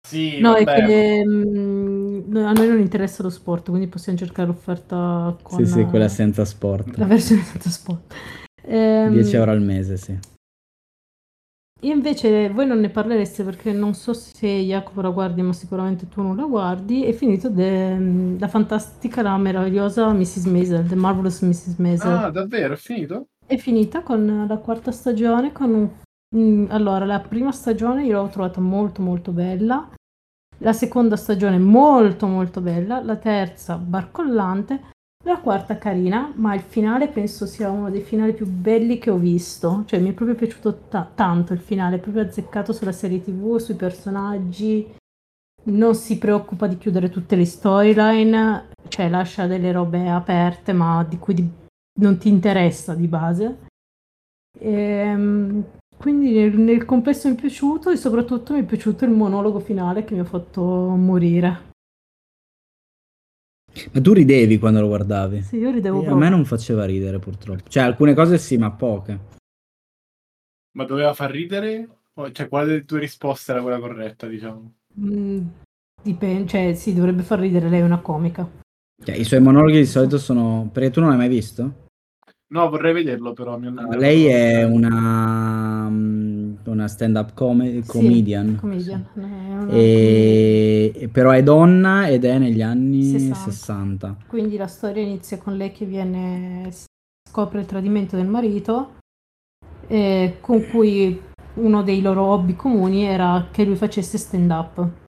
[0.08, 0.64] Sì, no, vabbè.
[0.64, 5.58] è che mh, mm, a noi non interessa lo sport, quindi possiamo cercare l'offerta con...
[5.58, 6.96] Sì, sì, quella senza sport.
[6.96, 8.14] La versione senza sport.
[8.62, 10.18] Ehm, 10 euro al mese, sì.
[11.82, 16.08] Io invece, voi non ne parlereste perché non so se Jacopo la guardi, ma sicuramente
[16.08, 17.04] tu non la guardi.
[17.04, 20.46] È finito de, la fantastica, la meravigliosa Mrs.
[20.46, 21.76] Maisel, The Marvelous Mrs.
[21.76, 22.10] Maisel.
[22.10, 22.74] Ah, davvero?
[22.74, 23.28] È finito?
[23.46, 25.52] È finita con la quarta stagione.
[25.52, 25.88] Con un,
[26.36, 29.88] mm, allora, la prima stagione io l'ho trovata molto molto bella.
[30.58, 33.00] La seconda stagione molto molto bella.
[33.00, 34.96] La terza barcollante.
[35.24, 39.16] La quarta carina, ma il finale penso sia uno dei finali più belli che ho
[39.16, 39.82] visto.
[39.84, 43.74] Cioè, mi è proprio piaciuto ta- tanto il finale, proprio azzeccato sulla serie TV, sui
[43.74, 44.94] personaggi.
[45.64, 51.18] Non si preoccupa di chiudere tutte le storyline, cioè lascia delle robe aperte, ma di
[51.18, 51.50] cui di-
[52.00, 53.66] non ti interessa di base.
[54.58, 55.64] E, ehm,
[55.98, 60.04] quindi nel, nel complesso mi è piaciuto e soprattutto mi è piaciuto il monologo finale
[60.04, 61.67] che mi ha fatto morire.
[63.92, 65.42] Ma tu ridevi quando lo guardavi?
[65.42, 67.68] Sì, io ridevo A me non faceva ridere purtroppo.
[67.68, 69.18] Cioè, alcune cose sì, ma poche.
[70.72, 71.88] Ma doveva far ridere?
[72.32, 74.72] Cioè, quale delle tue risposte era quella corretta, diciamo?
[75.00, 75.46] Mm,
[76.02, 78.48] dipende, cioè, sì, dovrebbe far ridere, lei è una comica.
[79.04, 80.68] Cioè, I suoi monologhi di solito sono...
[80.72, 81.86] Perché tu non l'hai mai visto?
[82.50, 83.58] No, vorrei vederlo però.
[83.58, 85.67] No, lei è una,
[86.78, 88.48] una stand-up com- comedian.
[88.48, 89.68] Sì, comedian.
[89.70, 91.08] E...
[91.12, 93.50] Però è donna ed è negli anni 60.
[93.50, 94.16] 60.
[94.26, 96.70] Quindi la storia inizia con lei che viene
[97.28, 98.96] scopre il tradimento del marito,
[99.86, 101.20] eh, con cui
[101.54, 105.06] uno dei loro hobby comuni era che lui facesse stand-up.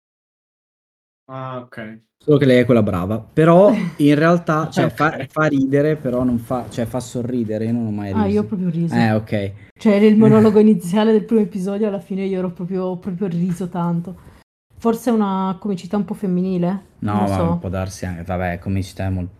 [1.33, 2.01] Ah, ok.
[2.23, 3.19] Solo che lei è quella brava.
[3.19, 4.97] Però in realtà cioè, okay.
[4.97, 7.67] fa, fa, ridere, però non fa, cioè, fa sorridere.
[7.67, 8.25] Io non ho mai riso.
[8.25, 8.95] Ah, io ho proprio riso.
[8.95, 9.53] Eh, ok.
[9.79, 14.29] Cioè, nel monologo iniziale del primo episodio, alla fine io ero proprio, proprio riso tanto.
[14.77, 16.83] Forse è una comicità un po' femminile.
[16.99, 17.59] No, ma so.
[17.61, 18.25] può darsi anche.
[18.25, 19.35] Vabbè, comicità è molto,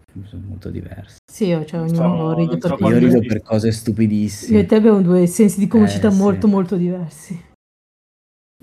[0.47, 1.17] molto diversa.
[1.31, 4.59] Sì, cioè ognuno so, ride per so Io rido per cose stupidissime.
[4.59, 6.53] Io e te abbiamo due sensi di comicità eh, molto, sì.
[6.53, 7.49] molto diversi.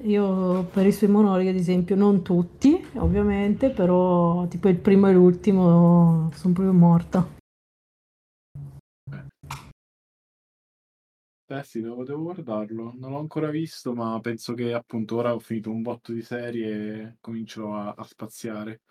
[0.01, 5.13] Io per i suoi monologhi, ad esempio, non tutti, ovviamente, però tipo il primo e
[5.13, 7.35] l'ultimo sono proprio morta.
[11.49, 12.93] Eh sì, devo, devo guardarlo.
[12.97, 17.01] Non l'ho ancora visto, ma penso che appunto ora ho finito un botto di serie
[17.01, 18.81] e comincio a, a spaziare.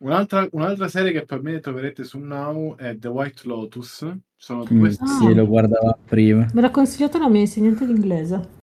[0.00, 4.06] Un'altra, un'altra serie che per me troverete su Now è The White Lotus.
[4.36, 6.46] Sono due mm, Sì, lo guardavo prima.
[6.52, 8.62] Me l'ha consigliato la mia insegnante d'inglese.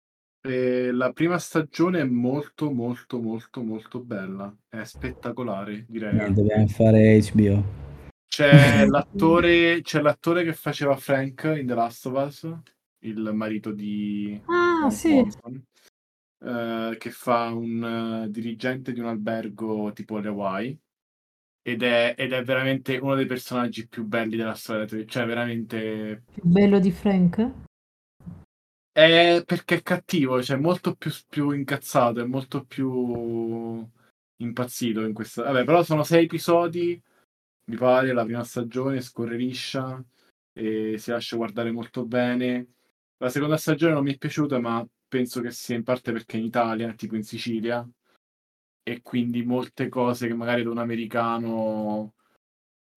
[0.46, 4.54] E la prima stagione è molto, molto, molto, molto bella.
[4.68, 6.20] È spettacolare, direi.
[6.20, 7.64] Eh, dobbiamo fare HBO.
[8.28, 12.48] C'è l'attore, c'è l'attore che faceva Frank in The Last of Us,
[13.00, 15.14] il marito di ah, sì.
[15.14, 15.64] Watson,
[16.44, 20.78] eh, che fa un uh, dirigente di un albergo tipo le Hawaii.
[21.61, 26.22] ed è, ed è veramente uno dei personaggi più belli della storia, cioè veramente...
[26.32, 27.64] Più bello di Frank?
[28.96, 33.87] È perché è cattivo, cioè molto più, più incazzato, è molto più
[34.37, 35.42] impazzito in questa...
[35.42, 36.98] Vabbè, però sono sei episodi,
[37.70, 40.02] mi pare, la prima stagione, scorre liscia
[40.50, 42.68] e si lascia guardare molto bene.
[43.18, 46.44] La seconda stagione non mi è piaciuta, ma penso che sia in parte perché in
[46.44, 47.87] Italia, tipo in Sicilia,
[48.82, 52.14] e quindi molte cose che magari da un americano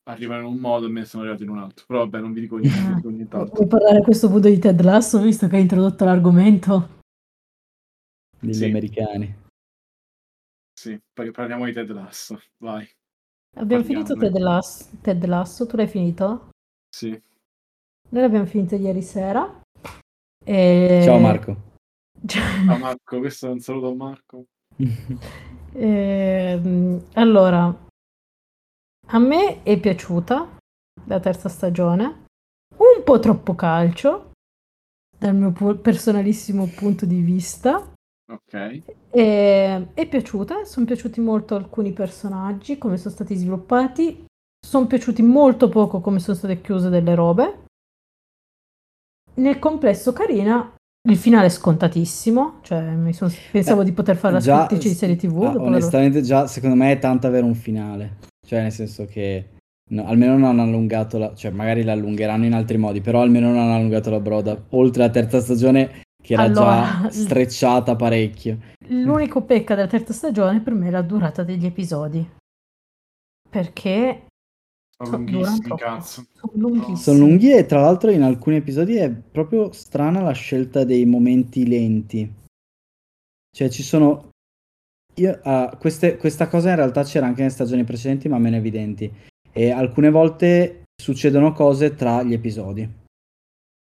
[0.09, 1.85] arrivano in un modo e me ne sono arrivati in un altro.
[1.87, 3.55] Però vabbè, non vi dico niente, nient'altro.
[3.55, 6.97] Vuoi parlare a questo punto di Ted Lasso, visto che hai introdotto l'argomento?
[8.39, 8.65] Degli Sì.
[8.65, 9.35] americani.
[10.73, 12.87] Sì, poi parliamo di Ted Lasso, vai.
[13.57, 16.49] Abbiamo finito Ted Lasso, Ted Lasso, tu l'hai finito?
[16.89, 17.09] Sì.
[18.11, 19.61] Noi l'abbiamo finito ieri sera.
[20.43, 21.01] E...
[21.03, 21.67] Ciao Marco.
[22.25, 24.45] Ciao Marco, questo è un saluto a Marco.
[25.71, 27.71] Ehm, allora,
[29.11, 30.57] a me è piaciuta
[31.05, 32.25] la terza stagione,
[32.77, 34.31] un po' troppo calcio,
[35.17, 37.91] dal mio personalissimo punto di vista.
[38.31, 38.81] Ok.
[39.11, 44.25] E- è piaciuta, sono piaciuti molto alcuni personaggi, come sono stati sviluppati,
[44.65, 47.63] sono piaciuti molto poco come sono state chiuse delle robe.
[49.35, 50.75] Nel complesso carina,
[51.09, 54.89] il finale è scontatissimo, cioè mi son- pensavo Eh, di poter fare la già- scrittrice
[54.89, 55.41] di serie tv.
[55.43, 58.17] ah, onestamente già secondo me è tanto avere un finale.
[58.49, 59.47] Cioè nel senso che
[59.91, 61.35] no, almeno non hanno allungato la...
[61.35, 64.59] Cioè magari la allungheranno in altri modi, però almeno non hanno allungato la broda.
[64.69, 68.57] Oltre la terza stagione che era Allora, già strecciata parecchio.
[68.87, 72.27] L'unico pecca della terza stagione per me è la durata degli episodi.
[73.47, 74.25] Perché
[74.97, 76.25] Sono so- lunghissimi, cazzo.
[76.33, 76.97] Sono lunghissimi.
[76.97, 81.67] Sono lunghi e tra l'altro in alcuni episodi è proprio strana la scelta dei momenti
[81.67, 82.33] lenti.
[83.55, 84.31] Cioè ci sono...
[85.19, 89.11] Io, ah, queste- questa cosa in realtà c'era anche nelle stagioni precedenti ma meno evidenti.
[89.51, 92.87] E alcune volte succedono cose tra gli episodi.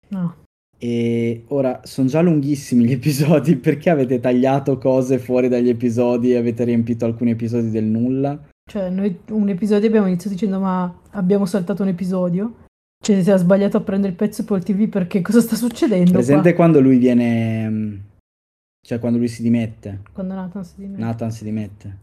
[0.10, 0.36] No.
[0.80, 6.38] E ora sono già lunghissimi gli episodi perché avete tagliato cose fuori dagli episodi e
[6.38, 8.40] avete riempito alcuni episodi del nulla.
[8.70, 12.66] Cioè, noi un episodio abbiamo iniziato dicendo ma abbiamo saltato un episodio.
[13.04, 16.50] Cioè, si è sbagliato a prendere il pezzo Apple TV perché cosa sta succedendo Presente
[16.50, 16.54] qua?
[16.54, 18.04] quando lui viene...
[18.88, 20.02] Cioè quando lui si dimette.
[20.14, 21.02] Quando Nathan si dimette.
[21.04, 21.98] Nathan si dimette.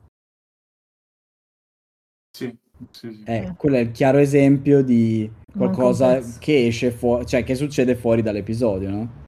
[2.36, 2.54] Sì,
[2.90, 3.22] sì, sì.
[3.24, 3.54] Eh, Eh.
[3.56, 8.90] quello è il chiaro esempio di qualcosa che esce fuori, cioè che succede fuori dall'episodio,
[8.90, 9.22] no?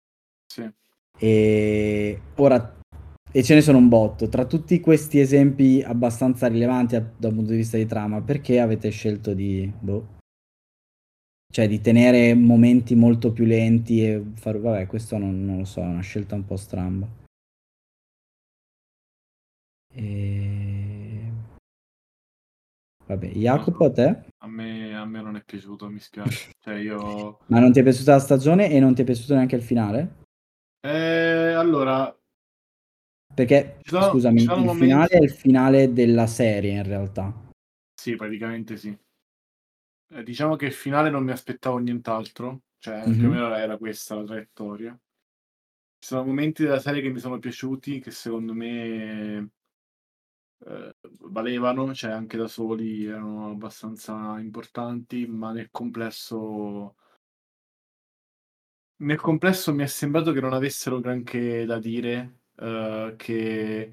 [0.52, 0.70] sì.
[1.18, 2.78] E ora,
[3.32, 4.28] e ce ne sono un botto.
[4.28, 8.90] Tra tutti questi esempi abbastanza rilevanti a- dal punto di vista di trama, perché avete
[8.90, 10.16] scelto di, boh,
[11.50, 15.80] cioè di tenere momenti molto più lenti e fare, vabbè, questo non, non lo so,
[15.80, 17.24] è una scelta un po' stramba.
[19.96, 21.32] E...
[23.06, 24.24] Vabbè, Jacopo, a te?
[24.38, 26.50] A me, a me non è piaciuto, mi spiace.
[26.60, 27.38] Cioè, io...
[27.46, 30.24] Ma non ti è piaciuta la stagione e non ti è piaciuto neanche il finale?
[30.80, 32.14] Eh, allora,
[33.34, 37.32] Perché, sono- scusami, il momenti- finale è il finale della serie in realtà.
[37.94, 38.96] sì, praticamente sì.
[40.08, 43.16] Eh, diciamo che il finale non mi aspettavo nient'altro, cioè Mhm.
[43.18, 44.98] più o meno era questa la traiettoria.
[45.98, 49.50] Ci sono momenti della serie che mi sono piaciuti, che secondo me
[50.64, 56.94] eh, valevano, cioè anche da soli erano abbastanza importanti, ma nel complesso
[58.98, 63.92] nel complesso mi è sembrato che non avessero granché da dire, eh, che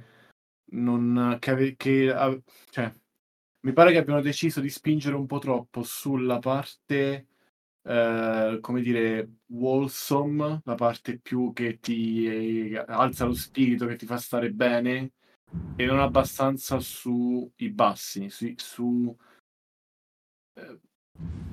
[0.73, 2.91] non che, ave- che ave- cioè,
[3.61, 7.27] mi pare che abbiano deciso di spingere un po' troppo sulla parte
[7.83, 14.17] eh, come dire wholesome, la parte più che ti alza lo spirito, che ti fa
[14.17, 15.13] stare bene
[15.75, 19.15] e non abbastanza sui bassi, su, su,
[20.53, 20.79] eh,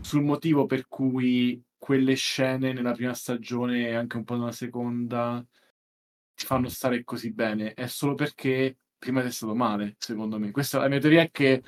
[0.00, 5.44] sul motivo per cui quelle scene nella prima stagione e anche un po' nella seconda
[6.34, 7.74] ti fanno stare così bene.
[7.74, 10.50] È solo perché prima è stato male, secondo me.
[10.50, 11.62] Questa la mia teoria è che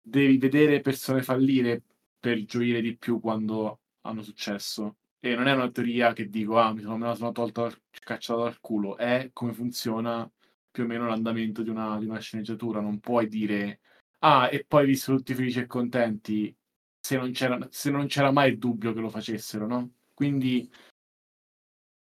[0.00, 1.82] devi vedere persone fallire
[2.18, 4.96] per gioire di più quando hanno successo.
[5.20, 8.42] E non è una teoria che dico, ah, mi sono, me la sono tolta, cacciata
[8.42, 8.96] dal culo.
[8.96, 10.30] È come funziona
[10.76, 12.82] più o meno l'andamento di una, di una sceneggiatura.
[12.82, 13.80] Non puoi dire,
[14.18, 16.54] ah, e poi visto tutti felici e contenti,
[17.00, 19.90] se non c'era, se non c'era mai il dubbio che lo facessero, no?
[20.12, 20.70] Quindi,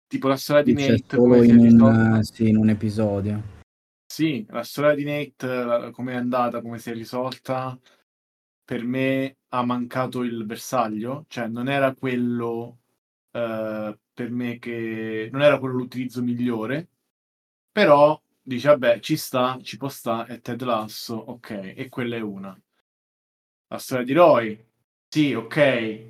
[0.06, 3.42] tipo la storia di Nate, solo in risolta- un, sì, in un episodio.
[4.06, 7.78] sì, la storia di Nate, come è andata, come si è risolta,
[8.64, 12.78] per me ha mancato il bersaglio, cioè non era quello
[13.32, 16.88] eh, per me che non era quello l'utilizzo migliore,
[17.70, 22.20] però dice vabbè, ci sta, ci può sta, è Ted Lasso, ok, e quella è
[22.20, 22.58] una.
[23.68, 24.64] la storia di Roy,
[25.08, 26.00] sì, ok,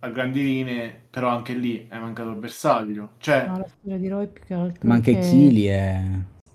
[0.00, 3.14] a grandi linee, però anche lì è mancato il bersaglio.
[3.18, 6.00] Cioè, No, la storia di Roy più che altro Ma anche che- Kili è...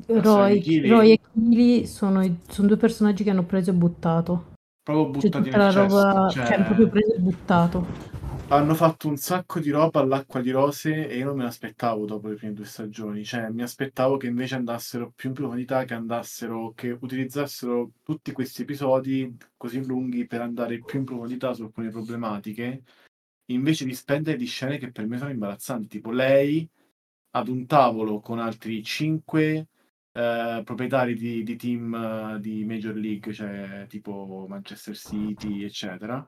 [0.08, 4.52] Roy, Kili- Roy e Kili sono, i- sono due personaggi che hanno preso e buttato.
[4.84, 8.13] proprio Cioè, buttati la nel roba, Cioè, cioè, proprio preso e buttato.
[8.50, 12.28] Hanno fatto un sacco di roba all'acqua di rose e io non me l'aspettavo dopo
[12.28, 13.24] le prime due stagioni.
[13.24, 18.62] Cioè, mi aspettavo che invece andassero più in profondità, che andassero, che utilizzassero tutti questi
[18.64, 22.84] episodi così lunghi per andare più in profondità su alcune problematiche,
[23.46, 25.88] invece di spendere di scene che per me sono imbarazzanti.
[25.88, 26.68] Tipo lei
[27.32, 29.68] ad un tavolo con altri cinque
[30.12, 31.94] eh, proprietari di, di team
[32.36, 36.28] eh, di Major League, cioè tipo Manchester City, eccetera,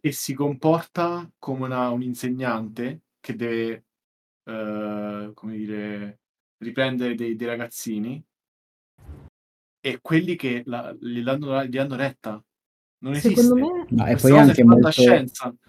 [0.00, 3.84] e si comporta come una- un insegnante che deve,
[4.44, 6.18] eh, come dire,
[6.58, 8.22] riprendere dei, dei ragazzini
[9.80, 12.42] e quelli che la, gli, danno, gli hanno retta.
[13.02, 13.40] Non esiste.
[13.42, 14.90] Secondo me, No, e poi anche è molto...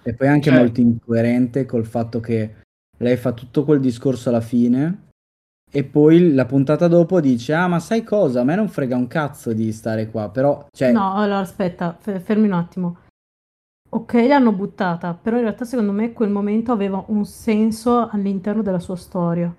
[0.03, 2.55] E poi anche Cioè- molto incoerente col fatto che
[2.97, 5.07] lei fa tutto quel discorso alla fine
[5.71, 9.07] e poi la puntata dopo dice ah ma sai cosa a me non frega un
[9.07, 12.97] cazzo di stare qua però cioè no, allora aspetta, fe- fermi un attimo.
[13.93, 18.79] Ok, l'hanno buttata, però in realtà secondo me quel momento aveva un senso all'interno della
[18.79, 19.53] sua storia.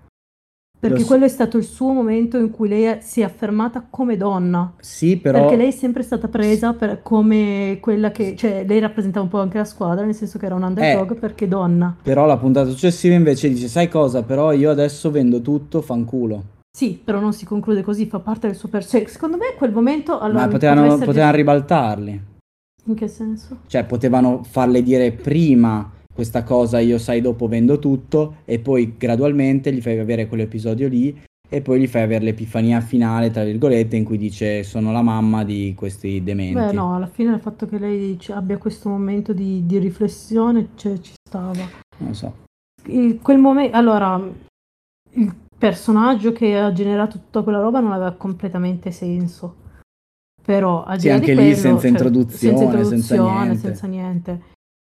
[0.78, 4.16] Perché so- quello è stato il suo momento in cui lei si è affermata come
[4.16, 4.72] donna.
[4.80, 9.24] sì però Perché lei è sempre stata presa per- come quella che, cioè lei rappresentava
[9.24, 11.14] un po' anche la squadra, nel senso che era un underdog Eh.
[11.16, 11.94] perché donna.
[12.02, 16.42] però la puntata successiva invece dice sai cosa però io adesso vendo tutto fanculo
[16.76, 19.08] Sì, però non si conclude così, fa parte del suo personaggio.
[19.10, 22.22] secondo me quel momento allora ma potevano, potevano ribaltarli
[22.84, 23.58] In che senso?
[23.66, 29.72] cioè potevano farle dire prima questa cosa io sai dopo vendo tutto e poi gradualmente
[29.72, 31.16] gli fai avere quell'episodio lì
[31.48, 35.44] e poi gli fai avere l'epifania finale tra virgolette in cui dice sono la mamma
[35.44, 39.32] di questi dementi Beh, no, alla fine il fatto che lei ci- abbia questo momento
[39.32, 41.52] di, di riflessione cioè, ci stava.
[41.98, 42.34] non lo so
[42.86, 44.20] Il- quel momento, allora,
[45.14, 49.60] il personaggio che ha generato tutta quella roba non aveva completamente senso.
[50.44, 53.44] Però al di Sì, là anche di lì quello, senza cioè, introduzione, senza senza introduzione,
[53.44, 53.58] niente.
[53.60, 54.40] senza niente.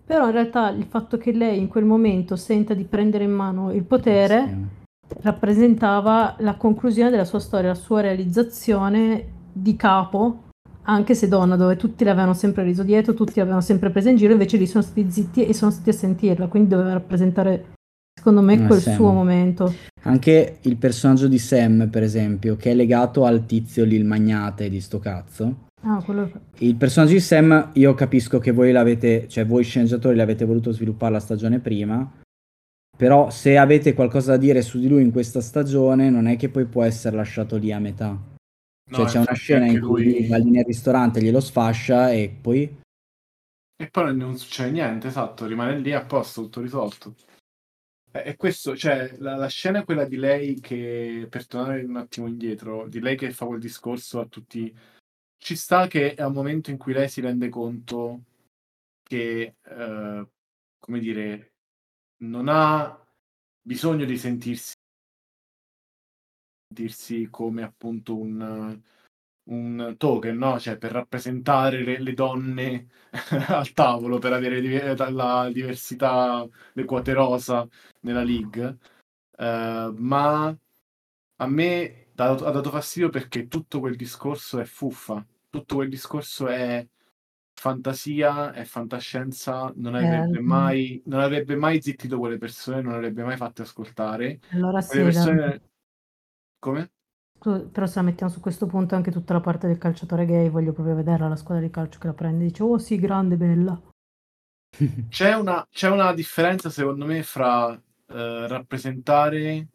[0.05, 3.73] Però in realtà il fatto che lei in quel momento senta di prendere in mano
[3.73, 5.15] il potere Sì.
[5.21, 10.43] rappresentava la conclusione della sua storia, la sua realizzazione di capo,
[10.83, 14.31] anche se donna, dove tutti l'avevano sempre riso dietro, tutti l'avevano sempre presa in giro,
[14.31, 17.73] invece lì sono stati zitti e sono stati a sentirla, quindi doveva rappresentare,
[18.13, 19.73] secondo me, quel suo momento.
[20.07, 24.69] Anche il personaggio di Sam, per esempio, che è legato al tizio lì, il magnate
[24.69, 25.65] di sto cazzo.
[25.81, 26.31] Ah, quello...
[26.59, 31.11] Il personaggio di Sam, io capisco che voi l'avete, cioè voi sceneggiatori l'avete voluto sviluppare
[31.11, 32.09] la stagione prima,
[32.97, 36.49] però se avete qualcosa da dire su di lui in questa stagione, non è che
[36.49, 38.17] poi può essere lasciato lì a metà.
[38.89, 42.35] Cioè No, c'è una scena in cui lui- va lì nel ristorante, glielo sfascia e
[42.41, 42.75] poi...
[43.79, 47.13] E poi non succede niente, esatto, rimane lì a posto, tutto risolto.
[48.23, 51.95] E e questo, cioè, la, la scena è quella di lei che, per tornare un
[51.97, 54.73] attimo indietro, di lei che fa quel discorso a tutti,
[55.37, 58.23] ci sta che è un momento in cui lei si rende conto
[59.03, 60.29] che, eh,
[60.79, 61.53] come dire,
[62.23, 63.05] non ha
[63.61, 64.73] bisogno di sentirsi,
[66.67, 68.81] sentirsi come appunto un,
[69.47, 70.59] un token, no?
[70.59, 72.87] Cioè, per rappresentare le, le donne
[73.49, 77.67] al tavolo, per avere div- la diversità, le quote rosa
[78.01, 78.77] nella league.
[79.37, 80.57] Eh, ma
[81.39, 85.89] a me ha dato, ha dato fastidio perché tutto quel discorso è fuffa, tutto quel
[85.89, 86.85] discorso è
[87.53, 93.23] fantasia, è fantascienza, non avrebbe Eh, mai, non avrebbe mai zittito quelle persone, non avrebbe
[93.23, 94.39] mai fatto ascoltare.
[94.51, 95.61] Allora sì, Quelle la- persone...
[96.59, 96.91] Come?
[97.39, 100.73] Però se la mettiamo su questo punto anche tutta la parte del calciatore gay, voglio
[100.73, 103.79] proprio vederla, la squadra di calcio che la prende e dice, oh sì, grande, bella.
[105.09, 109.67] C'è una, c'è una differenza, secondo me, fra eh, rappresentare,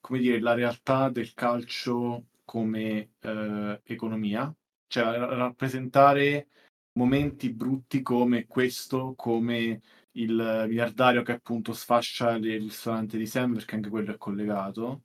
[0.00, 4.54] come dire, la realtà del calcio come eh, economia,
[4.86, 6.48] cioè ra- rappresentare
[6.92, 9.80] momenti brutti come questo, come
[10.12, 15.02] il miliardario che appunto sfascia il ristorante di Sam, perché anche quello è collegato,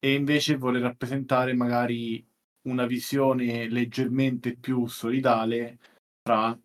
[0.00, 2.26] e invece vuole rappresentare magari
[2.62, 5.78] una visione leggermente più solidale
[6.22, 6.58] fra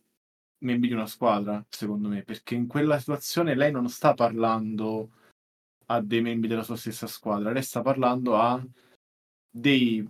[0.60, 5.12] membri di una squadra, secondo me, perché in quella situazione lei non sta parlando
[5.88, 8.66] a dei membri della sua stessa squadra, lei sta parlando a
[9.50, 10.06] dei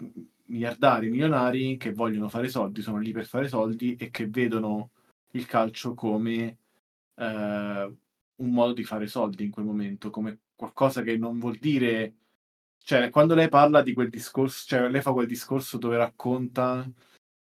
[0.45, 4.91] miliardari, milionari che vogliono fare soldi, sono lì per fare soldi e che vedono
[5.32, 6.57] il calcio come
[7.15, 7.97] eh,
[8.36, 12.13] un modo di fare soldi in quel momento, come qualcosa che non vuol dire
[12.86, 16.88] cioè, quando lei parla di quel discorso, cioè lei fa quel discorso dove racconta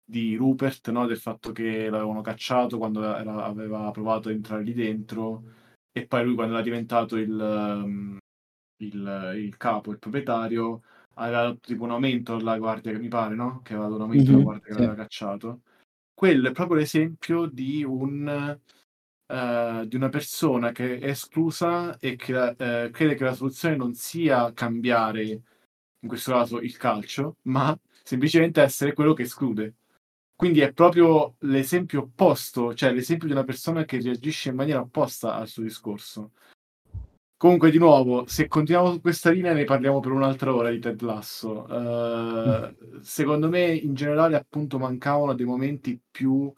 [0.03, 1.05] di Rupert, no?
[1.05, 5.43] del fatto che l'avevano cacciato quando era- aveva provato a entrare lì dentro
[5.93, 8.17] e poi lui quando era diventato il, um,
[8.83, 10.81] il, il capo, il proprietario,
[11.15, 13.61] aveva dato tipo un aumento alla guardia che mi pare, no?
[13.61, 14.79] Che aveva dato un aumento alla Mhm, guardia che sì.
[14.79, 15.61] l'aveva cacciato.
[16.13, 18.59] Quello è proprio l'esempio di un
[19.29, 23.93] eh, di una persona che è esclusa e che eh, crede che la soluzione non
[23.93, 29.75] sia cambiare, in questo caso, il calcio, ma semplicemente essere quello che esclude.
[30.35, 35.35] Quindi è proprio l'esempio opposto, cioè l'esempio di una persona che reagisce in maniera opposta
[35.35, 36.31] al suo discorso.
[37.37, 41.01] Comunque, di nuovo, se continuiamo su questa linea ne parliamo per un'altra ora di Ted
[41.01, 41.67] Lasso.
[41.67, 46.51] Eh, secondo me, in generale, appunto, mancavano dei momenti più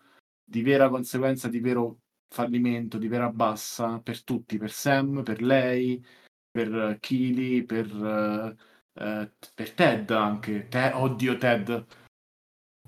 [0.44, 2.01] di vera conseguenza, di vero
[2.32, 6.04] fallimento, di vera bassa per tutti, per Sam, per lei,
[6.50, 8.56] per Kili, per, eh,
[9.04, 10.68] eh, per Ted anche.
[10.70, 11.86] Te- oddio, Ted.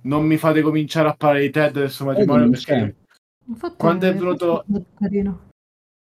[0.04, 2.96] Non mi fate cominciare a parlare di Ted del suo matrimonio perché.
[3.46, 4.66] Infatti, Quando è venuto-
[4.96, 5.50] carino.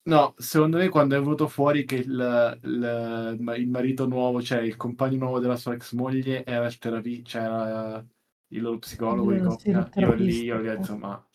[0.03, 4.77] No, secondo me quando è venuto fuori che il, il- il marito nuovo, cioè il
[4.77, 8.07] compagno nuovo della sua ex moglie era il terapista, cioè era
[8.53, 11.29] il loro psicologo di sì, il coppia, io lì, io lì, insomma,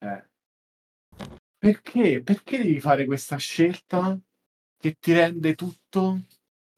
[0.00, 0.24] eh.
[1.58, 2.22] Perché?
[2.22, 4.18] Perché devi fare questa scelta
[4.76, 6.22] che ti rende tutto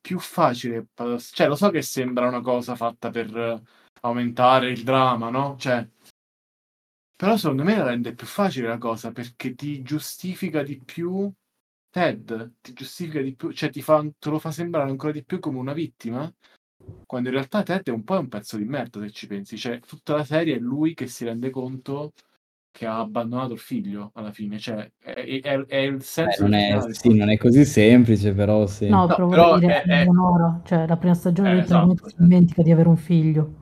[0.01, 0.89] più facile?
[0.95, 3.63] Cioè, lo so che sembra una cosa fatta per
[4.01, 5.57] aumentare il dramma, no?
[5.59, 5.87] Cioè,
[7.15, 11.31] però secondo me la rende più facile la cosa perché ti giustifica di più
[11.91, 15.39] Ted, ti giustifica di più, cioè ti fa, te lo fa sembrare ancora di più
[15.39, 16.33] come una vittima,
[17.05, 19.81] quando in realtà Ted è un po' un pezzo di merda se ci pensi, cioè
[19.81, 22.13] tutta la serie è lui che si rende conto
[22.73, 25.13] che ha abbandonato il figlio alla fine, cioè è,
[25.43, 26.61] è- è il Eh, senso non, del
[26.91, 28.89] è, sì, non è così semplice, però sì.
[28.89, 32.63] No, No, però dire, è- è- Eleonora, cioè la prima stagione Eh, esatto, si dimentica
[32.63, 33.55] di avere un figlio.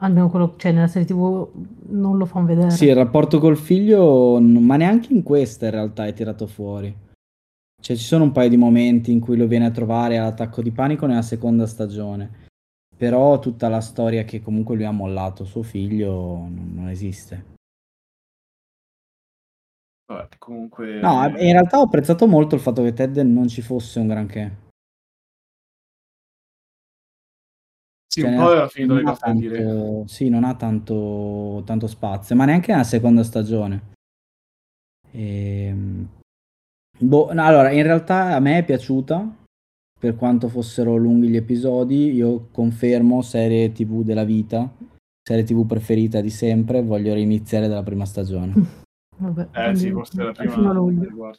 [0.00, 1.48] Almeno quello, cioè nella serie TV
[1.88, 2.70] non lo fanno vedere.
[2.70, 6.94] Sì, il rapporto col figlio, ma neanche in questa in realtà è tirato fuori.
[7.80, 10.70] Cioè, ci sono un paio di momenti in cui lo viene a trovare all'attacco di
[10.70, 12.46] panico nella seconda stagione.
[12.96, 17.56] Però tutta la storia che comunque lui ha mollato suo figlio non, non esiste.
[20.08, 21.00] Vabbè, comunque...
[21.00, 24.66] No, in realtà ho apprezzato molto il fatto che Ted non ci fosse un granché.
[28.10, 31.86] Sì, Cioè, un po' aveva finito le non ha cose sì, non ha tanto, tanto
[31.86, 33.92] spazio, ma neanche nella seconda stagione.
[35.10, 36.08] Ehm,
[36.98, 39.36] boh, no, allora, in realtà a me è piaciuta,
[40.00, 44.74] per quanto fossero lunghi gli episodi, io confermo serie TV della vita,
[45.22, 48.86] serie TV preferita di sempre, voglio riniziare dalla prima stagione.
[49.18, 50.72] Vabbè, Eh sì, forse la fino a prima...
[50.72, 51.32] luglio.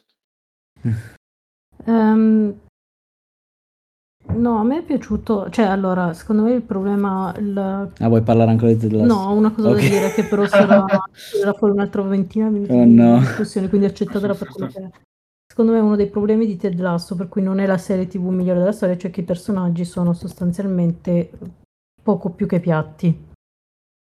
[1.86, 2.60] Ehm,
[4.34, 7.56] no, a me è piaciuto, cioè allora, secondo me il problema, il-
[7.98, 9.06] Ah, vuoi parlare ancora di Ted Lasso?
[9.14, 9.80] no, una cosa Ok.
[9.80, 13.18] da dire che però sarà, sarà fuori un'altra ventina di minuti Oh, di no.
[13.18, 14.90] discussione, quindi accettatela per quello che è.
[15.50, 18.28] Secondo me uno dei problemi di Ted Lasso, per cui non è la serie TV
[18.28, 21.30] migliore della storia, cioè che i personaggi sono sostanzialmente
[22.02, 23.28] poco più che piatti.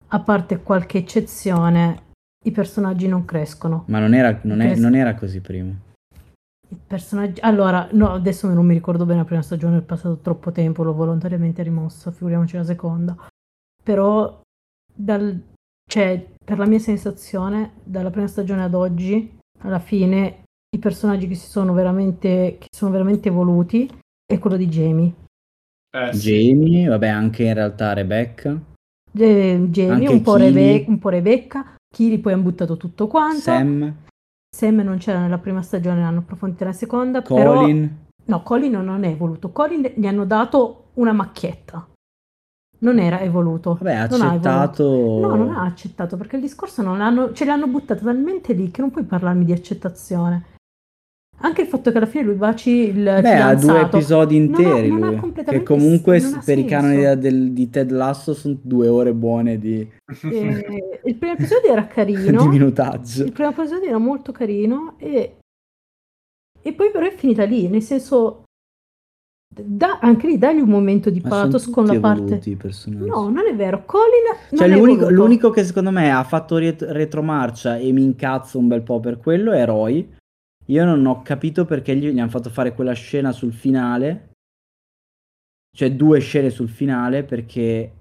[0.07, 2.03] A parte qualche eccezione,
[2.45, 3.83] i personaggi non crescono.
[3.87, 5.73] Ma non era, non è- non era così prima.
[6.67, 7.39] I personaggi...
[7.41, 10.93] Allora, no, adesso non mi ricordo bene la prima stagione, è passato troppo tempo, l'ho
[10.93, 13.15] volontariamente rimossa, figuriamoci la seconda.
[13.83, 14.41] Però,
[14.93, 15.39] dal...
[15.87, 20.43] cioè, per la mia sensazione, dalla prima stagione ad oggi, alla fine,
[20.75, 23.89] i personaggi che si sono veramente, che sono veramente evoluti
[24.25, 25.13] è quello di Jamie.
[25.95, 26.49] Eh, sì.
[26.49, 28.59] Jamie, vabbè, anche in realtà Rebecca,
[29.17, 30.35] Eh, Jamie, Anche un po'.
[30.35, 33.39] Rebe- un po' Rebecca, Kili poi hanno buttato tutto quanto.
[33.39, 33.93] Sam,
[34.53, 37.61] Sam non c'era nella prima stagione, l'hanno approfondito nella seconda, però...
[37.61, 38.03] Colin.
[38.25, 39.51] No, Colin non è evoluto.
[39.53, 41.87] Colin gli hanno dato una macchietta.
[42.79, 43.75] Non era evoluto.
[43.75, 44.83] Vabbè, ha Non accettato.
[44.83, 45.27] evoluto.
[45.27, 47.31] No, non ha accettato perché il discorso non l'hanno.
[47.31, 50.54] Ce l'hanno buttato talmente lì che non puoi parlarmi di accettazione.
[51.39, 53.17] Anche il fatto che alla fine lui baci il Beh, ha
[53.57, 53.67] fidanzato.
[53.67, 55.33] due episodi Non ha- interi non ha lui.
[55.43, 59.59] Che comunque non ha per i canoni del- di Ted Lasso sono due ore buone
[59.59, 59.89] di, Eh,
[61.05, 62.47] il primo episodio era di carino.
[62.47, 63.23] minutaggio.
[63.25, 65.37] Il primo episodio era molto carino e,
[66.61, 68.43] e poi però è finita lì, nel senso
[69.53, 73.07] da- anche lì dagli un momento di Ma pathos con la parte i personaggi.
[73.07, 73.83] No, non è vero.
[73.85, 74.05] Colin
[74.51, 78.57] non Cioè, è l'unico, l'unico che secondo me ha fatto ret- retromarcia e mi incazzo
[78.57, 80.13] un bel po' per quello è Roy.
[80.67, 84.31] Io non ho capito perché gli, hanno fatto fare quella scena sul finale.
[85.75, 87.91] Cioè, due scene sul finale perché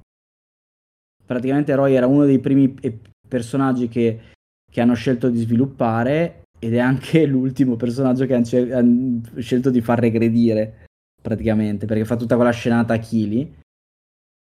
[1.27, 2.75] praticamente Roy era uno dei primi
[3.27, 4.21] personaggi che,
[4.71, 9.71] che hanno scelto di sviluppare ed è anche l'ultimo personaggio che hanno, ce- hanno scelto
[9.71, 10.87] di far regredire
[11.21, 13.63] praticamente perché fa tutta quella scenata a Kili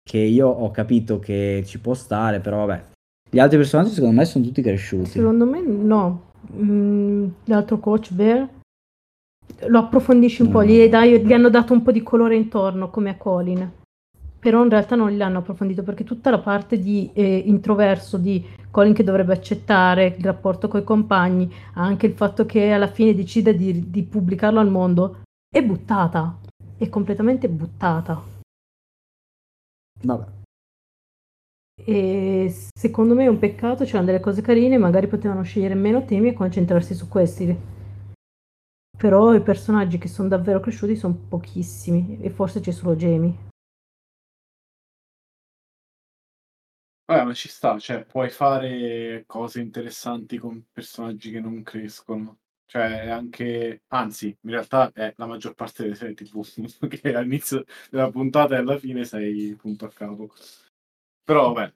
[0.02, 2.84] che io ho capito che ci può stare, però vabbè.
[3.30, 5.10] Gli altri personaggi secondo me sono tutti cresciuti.
[5.10, 6.29] Secondo me no.
[6.54, 8.48] Mm, l'altro coach, Bear,
[9.66, 10.64] lo approfondisci un po', Mm.
[10.64, 13.70] gli, dai- gli hanno dato un po' di colore intorno come a Colin.
[14.38, 18.94] Però in realtà non l'hanno approfondito perché tutta la parte di eh, introverso di Colin
[18.94, 23.52] che dovrebbe accettare il rapporto con i compagni, anche il fatto che alla fine decida
[23.52, 25.18] di, di pubblicarlo al mondo,
[25.54, 26.38] è buttata.
[26.78, 28.22] È completamente buttata.
[30.02, 30.24] Vabbè.
[31.84, 36.28] E secondo me è un peccato, c'erano delle cose carine, magari potevano scegliere meno temi
[36.28, 37.56] e concentrarsi su questi.
[38.96, 43.48] Però i personaggi che sono davvero cresciuti sono pochissimi e forse c'è solo Jamie.
[47.06, 52.38] Vabbè, ma ci sta, cioè, puoi fare cose interessanti con personaggi che non crescono.
[52.66, 56.44] Cioè, anche, anzi, in realtà è la maggior parte delle serie TV,
[56.88, 60.30] che all'inizio della puntata e alla fine sei punto a capo.
[61.24, 61.74] Però, vabbè,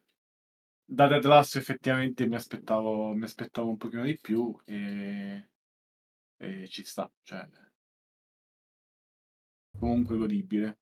[0.86, 5.48] da Dead Last effettivamente mi aspettavo, mi aspettavo un pochino di più e,
[6.36, 7.48] e ci sta, cioè,
[9.78, 10.78] comunque godibile.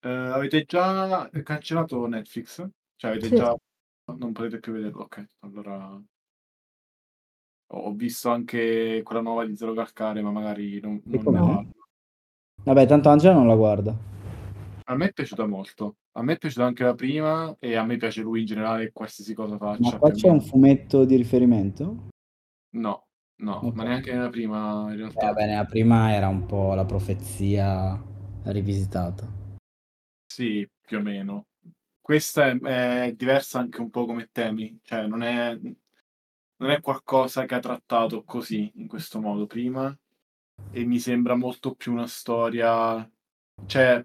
[0.00, 2.56] Eh, avete già cancellato Netflix?
[2.96, 3.36] Cioè, avete Sì.
[3.36, 3.56] già...
[4.16, 5.26] Non potete più vederlo, ok.
[5.40, 6.02] Allora...
[7.74, 11.72] Ho visto anche quella nuova di Zero Calcare, ma magari non, non parlo.
[12.64, 13.96] Vabbè, tanto Angela non la guarda.
[14.84, 15.96] A me è piaciuta molto.
[16.14, 19.32] A me è piaciuta anche la prima e a me piace lui in generale, qualsiasi
[19.32, 19.92] cosa faccia.
[19.92, 22.08] Ma qua c'è un fumetto di riferimento?
[22.74, 23.06] No,
[23.36, 23.74] no, Ok.
[23.74, 25.26] ma neanche nella prima in Eh, realtà.
[25.26, 27.98] vabbè, nella prima era un po' la profezia
[28.44, 29.26] rivisitata.
[30.26, 31.46] Sì, più o meno.
[32.00, 32.58] Questa è,
[33.06, 37.60] è diversa anche un po' come temi, cioè non è, non è qualcosa che ha
[37.60, 39.96] trattato così, in questo modo, prima,
[40.72, 43.08] e mi sembra molto più una storia,
[43.66, 44.04] cioè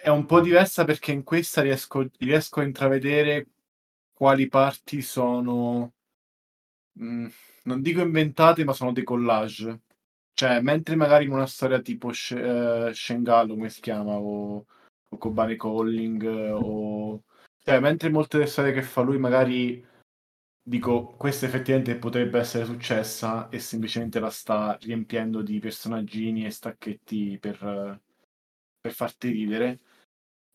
[0.00, 3.48] è un po' diversa perché in questa riesco, riesco a intravedere
[4.12, 5.92] quali parti sono,
[7.00, 7.26] mm,
[7.64, 9.80] non dico inventate, ma sono dei collage.
[10.32, 14.66] Cioè, mentre magari in una storia tipo Sh- eh, Shengallo, come si chiama, o,
[15.08, 17.24] o Kobane Calling, eh, o...
[17.64, 19.84] Cioè, mentre molte delle storie che fa lui magari
[20.62, 27.38] dico, questa effettivamente potrebbe essere successa e semplicemente la sta riempiendo di personaggini e stacchetti
[27.40, 28.00] per,
[28.80, 29.80] per farti ridere.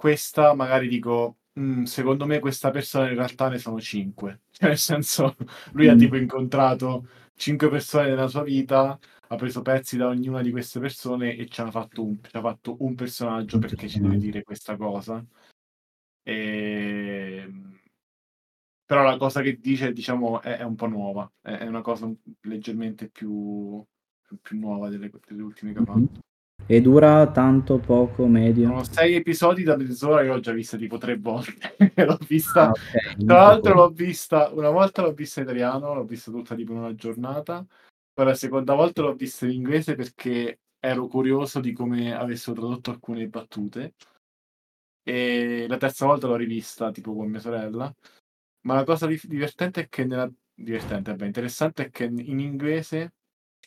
[0.03, 4.41] Questa magari dico, "Mm, secondo me questa persona in realtà ne sono cinque.
[4.51, 5.37] Cioè, nel senso,
[5.71, 5.97] lui ha Mm.
[5.97, 8.99] tipo incontrato cinque persone nella sua vita,
[9.29, 12.41] ha preso pezzi da ognuna di queste persone e ci ha fatto un, ci ha
[12.41, 15.25] fatto un personaggio perché ci deve dire questa cosa.
[16.25, 17.49] E...
[18.85, 22.11] Però la cosa che dice, diciamo, è, è un po' nuova, è, è una cosa
[22.41, 23.81] leggermente più,
[24.41, 26.07] più, nuova delle, delle ultime che ha Mhm.
[26.07, 26.21] fatto.
[26.65, 28.67] E dura tanto, poco, medio?
[28.69, 31.75] Sono sei episodi da mezz'ora che l'ho già vista tipo tre volte.
[32.05, 33.25] l'ho vista, Ah, ok.
[33.25, 36.79] tra l'altro l'ho vista, una volta l'ho vista in italiano, l'ho vista tutta tipo in
[36.79, 37.65] una giornata,
[38.13, 42.91] poi la seconda volta l'ho vista in inglese perché ero curioso di come avessero tradotto
[42.91, 43.93] alcune battute
[45.03, 47.93] e la terza volta l'ho rivista tipo con mia sorella,
[48.61, 50.31] ma la cosa di- divertente è che nella...
[50.53, 53.13] divertente, vabbè, interessante è che in inglese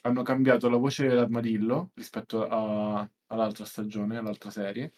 [0.06, 4.92] hanno cambiato la voce dell'armadillo rispetto a- all'altra stagione, all'altra serie.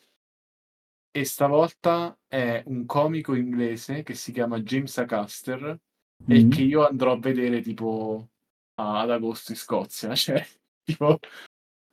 [1.11, 5.79] E stavolta è un comico inglese che si chiama James Acaster
[6.27, 6.51] e Mm.
[6.51, 8.29] che io andrò a vedere tipo
[8.75, 10.11] a- ad agosto in Scozia.
[10.17, 10.47] Cioè,
[10.85, 11.19] tipo,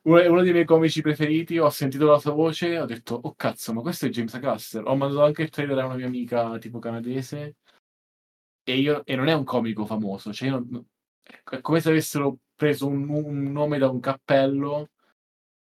[0.06, 1.58] uno, dei miei comici preferiti.
[1.58, 4.84] Ho sentito la sua voce e ho detto, oh cazzo, ma questo è James Acaster.
[4.86, 7.56] Ho mandato anche il trailer a una mia amica tipo canadese
[8.62, 10.32] e, io, e non è un comico famoso.
[10.32, 10.86] Cioè, io non-
[11.26, 14.90] è come se avessero preso un, un nome da un cappello.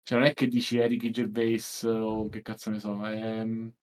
[0.03, 3.05] Cioè, non è che dici Eric Gervais o che cazzo ne so.
[3.05, 3.73] ehm,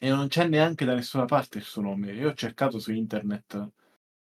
[0.00, 2.12] e non c'è neanche da nessuna parte il suo nome.
[2.12, 3.70] Io ho cercato su internet,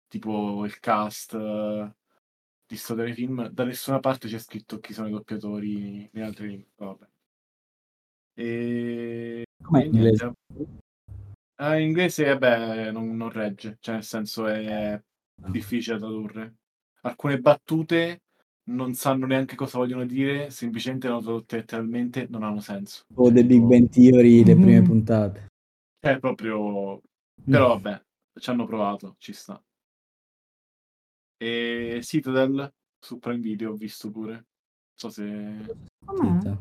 [0.09, 1.95] tipo il cast eh,
[2.67, 6.71] di sto telefilm, da nessuna parte c'è scritto chi sono i doppiatori in altre lingue.
[6.77, 7.07] Vabbè.
[8.35, 10.33] E, Com'è e in inglese?
[11.57, 14.99] Ah, in inglese, vabbè, non, non regge, cioè nel senso è
[15.51, 16.55] difficile da tradurre.
[17.03, 18.23] Alcune battute
[18.71, 23.05] non sanno neanche cosa vogliono dire, semplicemente hanno tradotte letteralmente, non hanno senso.
[23.15, 24.87] O Cioè, The Big Bang Theory, le prime Mhm.
[24.87, 25.47] puntate.
[25.99, 27.01] È proprio...
[27.43, 28.03] Però vabbè,
[28.39, 29.61] ci hanno provato, ci sta.
[31.39, 34.33] E Citadel su Prime Video ho visto pure.
[34.33, 34.45] Non
[34.95, 35.75] so se...
[36.05, 36.57] Com'è?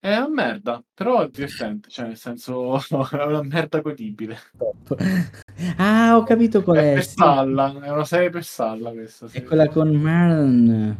[0.00, 2.76] È una merda, però è divertente, cioè nel senso
[3.10, 4.38] è una merda godibile.
[4.56, 4.96] Top.
[5.76, 6.94] Ah, ho capito qual È è.
[6.94, 7.14] per sì.
[7.16, 9.26] Salla, è una serie per Salla questa.
[9.26, 9.42] È sì.
[9.42, 10.96] quella con Maron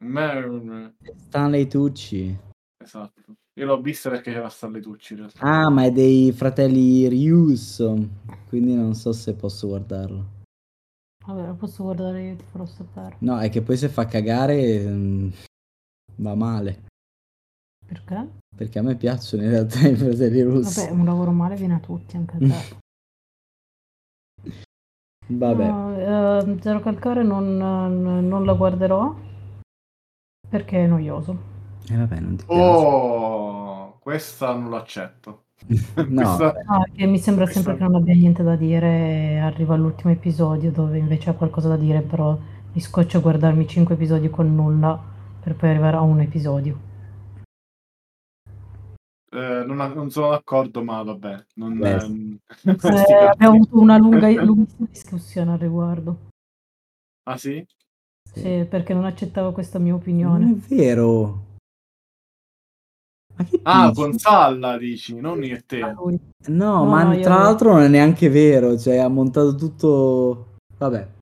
[0.00, 2.34] Mer- Stanley Tucci.
[2.82, 3.34] Esatto.
[3.58, 5.40] Io l'ho vista perché c'era Stanley Tucci in realtà.
[5.40, 7.84] Ah, ma è dei fratelli Rius,
[8.48, 10.36] quindi non so se posso guardarlo.
[11.26, 13.16] Vabbè, lo posso guardare io, ti farò sapere.
[13.18, 15.28] No, è che poi se fa cagare mm,
[16.16, 16.86] va male.
[17.88, 18.28] Perché?
[18.54, 20.80] Perché a me piacciono in realtà i fratelli russi.
[20.80, 22.76] Vabbè, un lavoro male viene a tutti, anche a te.
[25.30, 25.66] Vabbè.
[25.68, 25.96] No,
[26.40, 29.14] eh, Zero Calcare non, non la guarderò
[30.48, 31.56] perché è noioso.
[31.90, 32.60] E vabbè, non ti piace.
[32.60, 35.44] Oh, questa non l'accetto.
[35.68, 36.62] no, questa- vabbè.
[36.66, 40.70] Ah, che mi sembra Questo- sempre che non abbia niente da dire arriva all'ultimo episodio
[40.70, 42.38] dove invece ha qualcosa da dire, però
[42.72, 44.98] mi scoccia guardarmi cinque episodi con nulla
[45.42, 46.86] per poi arrivare a un episodio.
[49.30, 51.44] Eh, non, non sono d'accordo, ma vabbè.
[51.54, 56.28] Non, ehm, Eh, abbiamo avuto una lunga, lunghissima discussione al riguardo.
[57.24, 57.64] Ah sì?
[58.32, 60.50] Sì, perché non accettavo questa mia Non opinione.
[60.50, 61.46] è vero.
[63.62, 64.00] Ah, dici?
[64.00, 65.82] con Salla dici, non io e te.
[65.82, 66.18] A lui.
[66.46, 70.56] No, No, ma no, tra l'altro non è neanche vero, cioè ha montato tutto...
[70.78, 71.16] Vabbè.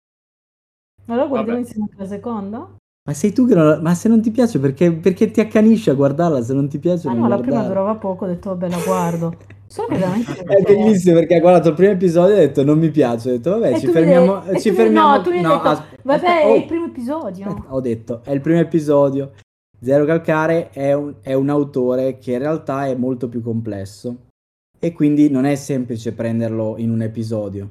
[1.06, 1.58] Allora guardiamo Vabbè.
[1.58, 2.76] insieme anche la seconda?
[3.06, 3.78] Ma sei tu che non...
[3.82, 6.42] Ma se non ti piace, perché, perché ti accanisci a guardarla?
[6.42, 8.80] Se non ti piace Ah non no, la prima durava poco, ho detto vabbè la
[8.84, 9.36] guardo.
[9.68, 10.32] Solo che veramente...
[10.42, 13.28] È bellissimo perché ha guardato il primo episodio e ha detto non mi piace.
[13.28, 14.44] Ho detto vabbè, E ci fermiamo.
[14.44, 15.16] e ci fermiamo.
[15.16, 17.46] no, tu mi hai detto, as- Vabbè, aspetta, è oh, il primo episodio.
[17.46, 19.32] aspetta, ho detto, è il primo episodio.
[19.80, 24.16] Zero Calcare è un, è un autore che in realtà è molto più complesso
[24.80, 27.68] e quindi non è semplice prenderlo in un episodio.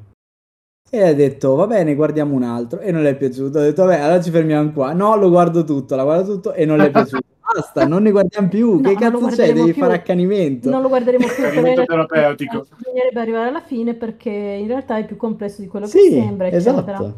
[0.89, 3.57] E ha detto, va bene, guardiamo un altro e non le è piaciuto.
[3.59, 4.93] Ho detto, vabbè, allora ci fermiamo qua.
[4.93, 7.23] No, lo guardo tutto, la guardo tutto e non le è piaciuto.
[7.55, 8.79] Basta, non ne guardiamo più.
[8.79, 9.53] No, che cazzo c'è?
[9.53, 9.81] Devi più.
[9.81, 10.69] fare accanimento.
[10.69, 12.65] Non lo guarderemo più Accanimento terapeutico.
[12.77, 16.47] bisognerebbe arrivare alla fine perché in realtà è più complesso di quello che Sì, sembra,
[16.47, 16.81] eccetera.
[16.81, 17.13] esatto.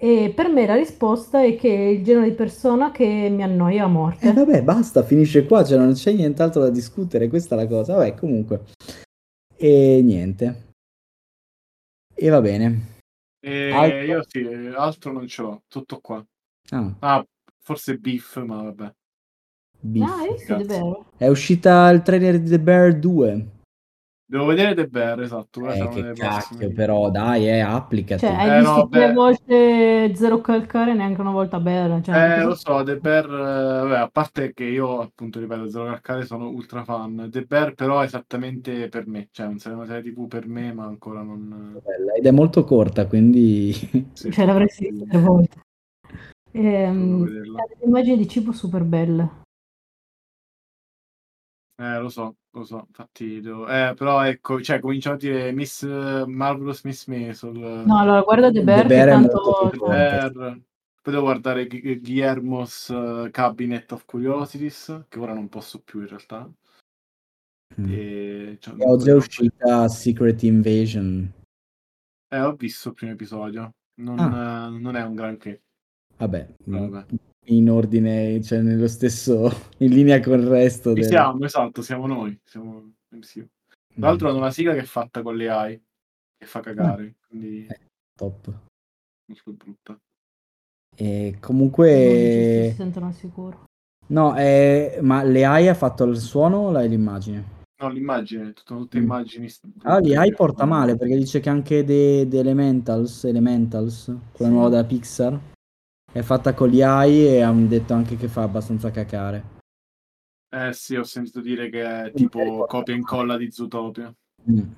[0.00, 3.84] E per me la risposta è che è il genere di persona che mi annoia
[3.84, 4.28] a E morte.
[4.28, 7.94] Eh, vabbè, basta, finisce qua, cioè non c'è nient'altro da discutere, questa è la cosa.
[7.96, 8.60] Vabbè, comunque.
[9.56, 10.66] E niente.
[12.20, 12.96] E va bene.
[13.40, 13.98] E Altro?
[14.02, 14.44] io sì,
[14.74, 16.24] altro non ce l'ho, tutto qua.
[16.70, 17.24] Ah, Ah,
[17.62, 18.92] forse beef, ma vabbè.
[19.80, 20.10] Beef.
[20.10, 20.54] Ah, cazzo.
[20.56, 21.10] davvero?
[21.16, 23.46] È uscita il trailer di The Bear 2.
[24.30, 25.66] Devo vedere The Bear, esatto.
[25.70, 26.72] Eh, che cacchio, prossime.
[26.72, 28.26] però, dai, eh, applicati.
[28.26, 32.02] Cioè, hai Eh, visto no, volte Zero Calcare, neanche una volta bella.
[32.02, 35.84] Cioè, Eh, lo so, The Bear, eh, vabbè, a parte che io, appunto, ripeto, Zero
[35.86, 37.28] Calcare sono ultra fan.
[37.30, 39.28] The Bear, però, è esattamente per me.
[39.30, 41.80] Cioè, non sarà una serie TV per me, ma ancora non...
[41.82, 43.72] Bella, Ed è molto corta, quindi...
[44.12, 45.56] sì, cioè, l'avresti vista tre volte.
[46.52, 47.26] Ehm,
[47.82, 49.46] immagini di cibo super belle.
[51.80, 53.68] Eh, lo so, lo so, infatti, devo...
[53.68, 57.84] eh, però ecco, cioè, cominciamo a dire Miss eh, Marvelous Miss Maisel.
[57.86, 59.40] No, allora guarda The The Bear, che Bear tanto...
[59.44, 60.32] molto più Bear.
[60.32, 66.08] Poi devo guardare Gui- Guillermo's eh, Cabinet of Curiosities, che ora non posso più in
[66.08, 66.50] realtà.
[67.80, 67.86] Mm.
[67.88, 71.32] E, cioè, E oggi è uscita Secret Invasion.
[72.28, 73.70] Eh, ho visto il primo episodio.
[74.00, 74.66] Non, Ah.
[74.66, 75.62] eh, non è un granché.
[76.16, 77.06] Vabbè, Vabbè.
[77.48, 80.92] In ordine, cioè nello stesso, in linea con il resto.
[80.92, 82.38] Del- siamo, esatto, siamo noi.
[82.44, 83.46] Siamo MCU.
[83.94, 85.82] Tra l'altro hanno una sigla che è fatta con le AI,
[86.36, 87.80] che fa cagare, quindi Eh.
[88.16, 88.52] Top.
[89.26, 89.98] molto brutta.
[90.96, 92.72] E Non si comunque...
[92.76, 93.64] sentono al sicuro.
[94.08, 97.56] No, eh, ma le AI ha fatto il suono o l'hai l'immagine?
[97.80, 99.02] No, l'immagine, sono tutte Mm.
[99.02, 99.46] immagini.
[99.82, 104.04] Ah, le brutte AI porta fanno- male perché dice che anche The, The Elementals, Elementals,
[104.32, 104.56] quella Sì.
[104.56, 105.38] nuova della Pixar,
[106.12, 109.56] è fatta con gli AI e hanno detto anche che fa abbastanza cacare.
[110.50, 114.12] Eh sì, ho sentito dire che è tipo copia e incolla di Zootopia.
[114.50, 114.72] Mm.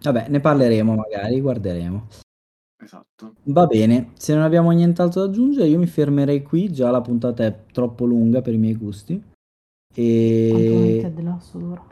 [0.00, 2.08] Vabbè, ne parleremo magari, guarderemo.
[2.78, 3.34] Esatto.
[3.44, 6.72] Va bene, se non abbiamo nient'altro da aggiungere, io mi fermerei qui.
[6.72, 9.14] Già la puntata è troppo lunga per i miei gusti.
[9.14, 11.88] Quanto un E Ted Lasso dura.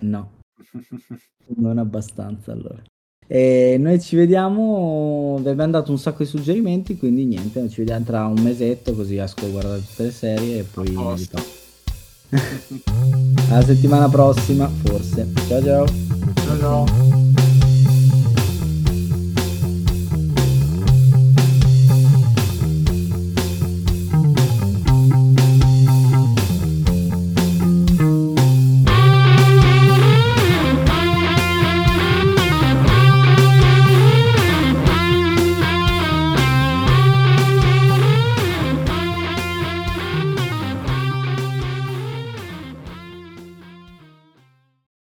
[0.00, 0.38] no,
[1.56, 2.82] non abbastanza allora.
[3.30, 5.38] E noi ci vediamo.
[5.40, 9.18] Vi abbiamo dato un sacco di suggerimenti, quindi niente, ci vediamo tra un mesetto, così
[9.18, 11.56] esco a guardare tutte le serie e poi ritorno.
[13.50, 15.30] Alla settimana prossima, forse.
[15.46, 15.86] Ciao ciao.
[16.34, 17.17] ciao ciao.